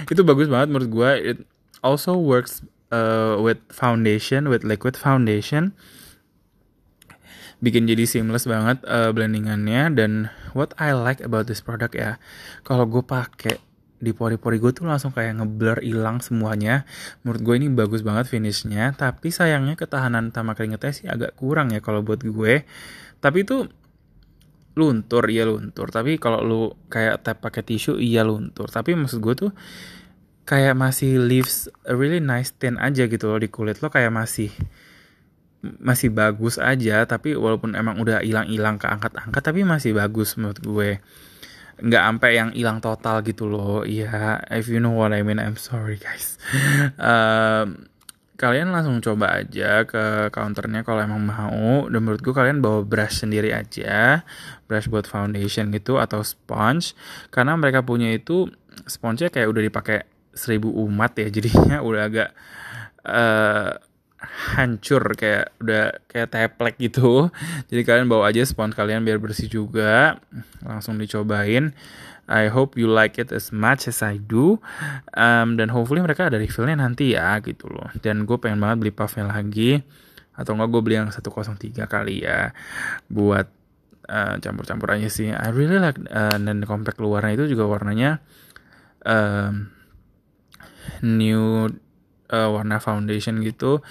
Itu 0.08 0.22
bagus 0.24 0.48
banget 0.48 0.72
menurut 0.72 0.90
gue. 0.92 1.10
It 1.36 1.38
also 1.82 2.16
works 2.18 2.62
uh, 2.94 3.42
with 3.42 3.60
foundation 3.74 4.48
with 4.48 4.62
liquid 4.62 4.96
foundation. 4.96 5.74
Bikin 7.64 7.88
jadi 7.90 8.06
seamless 8.06 8.46
banget 8.46 8.84
uh, 8.86 9.10
blendingannya. 9.10 9.98
Dan 9.98 10.30
what 10.54 10.78
I 10.78 10.94
like 10.94 11.24
about 11.26 11.50
this 11.50 11.64
product 11.64 11.98
ya 11.98 12.22
kalau 12.62 12.86
gue 12.86 13.02
pakai 13.02 13.65
di 13.96 14.12
pori-pori 14.12 14.60
gue 14.60 14.76
tuh 14.76 14.86
langsung 14.86 15.16
kayak 15.16 15.40
ngeblur 15.40 15.80
hilang 15.80 16.20
semuanya. 16.20 16.84
Menurut 17.24 17.42
gue 17.42 17.56
ini 17.58 17.68
bagus 17.72 18.04
banget 18.04 18.28
finishnya 18.28 18.92
tapi 18.92 19.32
sayangnya 19.32 19.80
ketahanan 19.80 20.30
sama 20.36 20.54
keringetnya 20.54 20.92
sih 20.92 21.08
agak 21.08 21.34
kurang 21.40 21.72
ya 21.72 21.80
kalau 21.80 22.04
buat 22.04 22.20
gue. 22.22 22.68
Tapi 23.24 23.38
itu 23.48 23.66
luntur 24.76 25.24
iya 25.32 25.48
luntur. 25.48 25.90
Tapi 25.90 26.20
kalau 26.20 26.44
lu 26.44 26.62
kayak 26.92 27.24
tap 27.24 27.40
pakai 27.40 27.64
tisu 27.64 27.98
iya 27.98 28.28
luntur. 28.28 28.68
Tapi 28.68 28.94
maksud 28.94 29.24
gue 29.24 29.36
tuh 29.48 29.52
kayak 30.46 30.78
masih 30.78 31.18
leaves 31.18 31.72
a 31.88 31.96
really 31.96 32.22
nice 32.22 32.54
tint 32.54 32.78
aja 32.78 33.10
gitu 33.10 33.26
loh 33.26 33.42
di 33.42 33.50
kulit 33.50 33.82
lo 33.82 33.90
kayak 33.90 34.14
masih 34.14 34.52
masih 35.80 36.12
bagus 36.12 36.60
aja. 36.60 37.08
Tapi 37.08 37.34
walaupun 37.34 37.80
emang 37.80 37.98
udah 38.04 38.20
hilang-hilang 38.22 38.76
keangkat-angkat 38.76 39.42
tapi 39.42 39.64
masih 39.64 39.96
bagus 39.96 40.36
menurut 40.36 40.60
gue 40.60 40.90
nggak 41.76 42.04
sampai 42.08 42.32
yang 42.40 42.50
hilang 42.56 42.80
total 42.80 43.20
gitu 43.26 43.50
loh. 43.50 43.84
Iya 43.84 44.44
if 44.52 44.72
you 44.72 44.80
know 44.80 44.96
what 44.96 45.12
I 45.12 45.22
mean 45.26 45.42
I'm 45.42 45.60
sorry 45.60 46.00
guys. 46.00 46.38
Um, 46.96 47.88
kalian 48.36 48.76
langsung 48.76 49.00
coba 49.00 49.44
aja 49.44 49.88
ke 49.88 50.32
counternya 50.32 50.84
kalau 50.84 51.04
emang 51.04 51.24
mau. 51.24 51.88
Dan 51.88 52.00
menurut 52.04 52.22
gue 52.24 52.36
kalian 52.36 52.60
bawa 52.60 52.84
brush 52.84 53.24
sendiri 53.24 53.52
aja. 53.56 54.24
Brush 54.68 54.92
buat 54.92 55.08
foundation 55.08 55.72
gitu 55.72 56.00
atau 56.00 56.24
sponge. 56.24 56.96
Karena 57.32 57.56
mereka 57.56 57.84
punya 57.84 58.12
itu 58.12 58.48
sponge 58.88 59.28
kayak 59.32 59.48
udah 59.48 59.64
dipakai 59.64 60.00
seribu 60.36 60.68
umat 60.86 61.16
ya 61.16 61.32
jadinya 61.36 61.80
udah 61.80 62.02
agak 62.12 62.30
uh, 63.08 63.72
hancur 64.56 65.04
kayak 65.14 65.54
udah 65.60 66.00
kayak 66.08 66.30
teplek 66.32 66.76
gitu. 66.80 67.30
Jadi 67.70 67.82
kalian 67.84 68.08
bawa 68.08 68.32
aja 68.32 68.42
spons 68.48 68.74
kalian 68.74 69.04
biar 69.04 69.20
bersih 69.20 69.52
juga. 69.52 70.20
Langsung 70.64 70.98
dicobain. 70.98 71.76
I 72.26 72.50
hope 72.50 72.74
you 72.74 72.90
like 72.90 73.22
it 73.22 73.30
as 73.30 73.54
much 73.54 73.86
as 73.86 74.02
I 74.02 74.18
do. 74.18 74.58
Um, 75.14 75.62
dan 75.62 75.70
hopefully 75.70 76.02
mereka 76.02 76.26
ada 76.26 76.42
refillnya 76.42 76.82
nanti 76.82 77.14
ya 77.14 77.38
gitu 77.44 77.70
loh. 77.70 77.94
Dan 78.02 78.26
gue 78.26 78.38
pengen 78.42 78.58
banget 78.58 78.82
beli 78.82 78.94
puffnya 78.96 79.30
lagi. 79.30 79.78
Atau 80.34 80.58
enggak 80.58 80.74
gue 80.74 80.82
beli 80.82 80.96
yang 80.98 81.10
103 81.14 81.86
kali 81.86 82.26
ya. 82.26 82.50
Buat 83.14 83.46
uh, 84.10 84.36
campur-campur 84.42 84.90
aja 84.98 85.10
sih. 85.10 85.30
I 85.30 85.50
really 85.54 85.78
like 85.78 86.02
uh, 86.10 86.38
dan 86.42 86.66
compact 86.66 86.98
luarnya 86.98 87.38
itu 87.38 87.54
juga 87.54 87.70
warnanya 87.70 88.26
um, 89.06 89.70
new 91.06 91.70
uh, 92.30 92.50
warna 92.50 92.82
foundation 92.82 93.42
gitu 93.44 93.82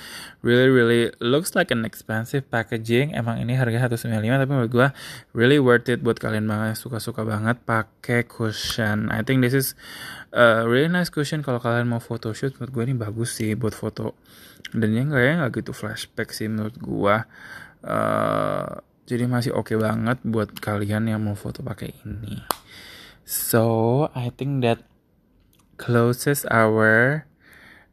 really 0.43 0.71
really 0.71 1.11
looks 1.23 1.55
like 1.55 1.71
an 1.71 1.87
expensive 1.87 2.47
packaging. 2.51 3.15
Emang 3.15 3.39
ini 3.39 3.55
harganya 3.55 3.87
195 3.91 4.25
tapi 4.25 4.51
menurut 4.51 4.73
gue 4.73 4.89
really 5.37 5.59
worth 5.61 5.87
it 5.91 6.03
buat 6.03 6.19
kalian 6.19 6.47
banget 6.49 6.79
suka-suka 6.79 7.23
banget 7.23 7.61
pakai 7.63 8.27
cushion. 8.27 9.11
I 9.11 9.23
think 9.23 9.45
this 9.45 9.55
is 9.55 9.79
a 10.35 10.67
really 10.67 10.91
nice 10.91 11.11
cushion. 11.11 11.45
Kalau 11.45 11.63
kalian 11.63 11.87
mau 11.91 12.03
photoshoot 12.03 12.59
menurut 12.59 12.73
gue 12.73 12.83
ini 12.91 12.95
bagus 12.97 13.39
sih 13.39 13.55
buat 13.55 13.77
foto. 13.77 14.17
Dan 14.75 14.97
ya 14.97 15.03
enggak 15.07 15.23
ya 15.23 15.33
nggak 15.45 15.53
gitu 15.63 15.73
flashback 15.77 16.35
sih 16.35 16.51
menurut 16.51 16.75
gue 16.81 17.17
uh, 17.87 18.69
jadi 19.05 19.29
masih 19.29 19.53
oke 19.53 19.73
okay 19.73 19.77
banget 19.77 20.19
buat 20.25 20.51
kalian 20.59 21.13
yang 21.13 21.21
mau 21.21 21.37
foto 21.37 21.61
pakai 21.61 21.93
ini. 22.03 22.41
So 23.25 24.09
I 24.13 24.29
think 24.33 24.65
that 24.65 24.85
closes 25.77 26.45
our 26.49 27.25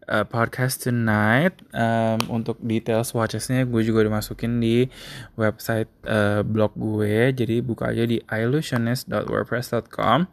uh, 0.08 0.24
podcast 0.26 0.88
tonight. 0.88 1.54
Um, 1.76 2.42
untuk 2.42 2.58
detail 2.64 3.04
swatchesnya 3.06 3.70
gue 3.70 3.84
juga 3.86 4.04
dimasukin 4.08 4.62
di 4.62 4.90
website 5.38 5.90
uh, 6.08 6.42
blog 6.42 6.74
gue. 6.78 7.34
Jadi 7.36 7.62
buka 7.62 7.86
aja 7.94 8.06
di 8.08 8.22
illusionist.wordpress.com 8.26 10.28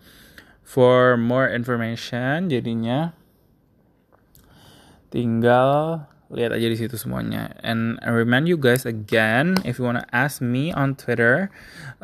for 0.65 1.17
more 1.17 1.49
information. 1.49 2.49
Jadinya 2.49 3.13
tinggal 5.09 6.05
lihat 6.29 6.53
aja 6.53 6.69
di 6.69 6.77
situ 6.77 7.01
semuanya. 7.01 7.57
And 7.65 7.97
I 8.05 8.13
remind 8.13 8.53
you 8.53 8.61
guys 8.61 8.85
again, 8.85 9.57
if 9.65 9.81
you 9.81 9.89
wanna 9.89 10.05
ask 10.13 10.45
me 10.45 10.69
on 10.77 10.93
Twitter, 10.93 11.49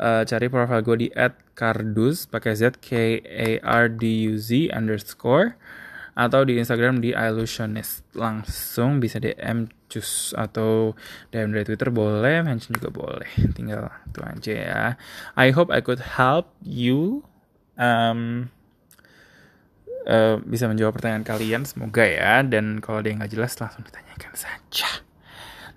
uh, 0.01 0.25
cari 0.25 0.49
profile 0.49 0.81
gue 0.81 0.97
di 0.97 1.09
@karduz 1.53 2.25
pakai 2.25 2.57
z 2.57 2.73
k 2.81 3.21
a 3.21 3.61
r 3.61 3.85
d 3.85 4.25
u 4.25 4.41
z 4.41 4.73
underscore 4.73 5.53
atau 6.15 6.47
di 6.47 6.55
Instagram 6.55 7.03
di 7.03 7.11
illusionist 7.11 8.07
langsung 8.15 9.03
bisa 9.03 9.19
DM 9.19 9.67
cus 9.91 10.31
atau 10.31 10.95
DM 11.27 11.51
dari 11.51 11.67
Twitter 11.67 11.91
boleh 11.91 12.39
mention 12.39 12.71
juga 12.71 12.87
boleh. 12.87 13.27
Tinggal 13.51 13.91
itu 14.07 14.19
aja 14.23 14.53
ya. 14.55 14.83
I 15.35 15.51
hope 15.51 15.75
I 15.75 15.83
could 15.83 15.99
help 16.15 16.55
you 16.63 17.27
um, 17.75 18.47
uh, 20.07 20.39
bisa 20.47 20.71
menjawab 20.71 20.95
pertanyaan 20.95 21.27
kalian 21.27 21.67
semoga 21.67 22.07
ya. 22.07 22.39
Dan 22.47 22.79
kalau 22.79 23.03
ada 23.03 23.11
yang 23.11 23.19
nggak 23.19 23.35
jelas 23.35 23.59
langsung 23.59 23.83
ditanyakan 23.83 24.33
saja. 24.39 25.03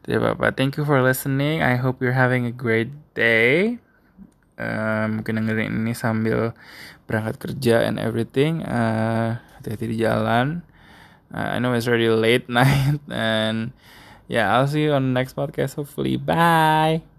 Tidak 0.07 0.23
apa-apa. 0.23 0.55
Thank 0.55 0.79
you 0.79 0.87
for 0.87 1.03
listening. 1.03 1.67
I 1.67 1.75
hope 1.77 1.99
you're 1.99 2.17
having 2.17 2.47
a 2.47 2.55
great 2.55 2.95
day. 3.19 3.83
Uh, 4.55 5.11
mungkin 5.11 5.39
dengerin 5.43 5.83
ini 5.83 5.99
sambil 5.99 6.55
berangkat 7.11 7.43
kerja 7.43 7.83
and 7.83 7.99
everything. 7.99 8.63
Uh, 8.63 9.43
hati-hati 9.59 9.91
di 9.91 9.97
jalan. 9.99 10.63
Uh, 11.35 11.55
I 11.55 11.59
know 11.59 11.75
it's 11.75 11.91
already 11.91 12.09
late 12.09 12.49
night 12.53 13.03
and 13.11 13.77
yeah 14.31 14.55
I'll 14.57 14.71
see 14.71 14.89
you 14.89 14.93
on 14.97 15.13
the 15.13 15.15
next 15.15 15.37
podcast 15.37 15.77
hopefully. 15.77 16.17
Bye 16.17 17.09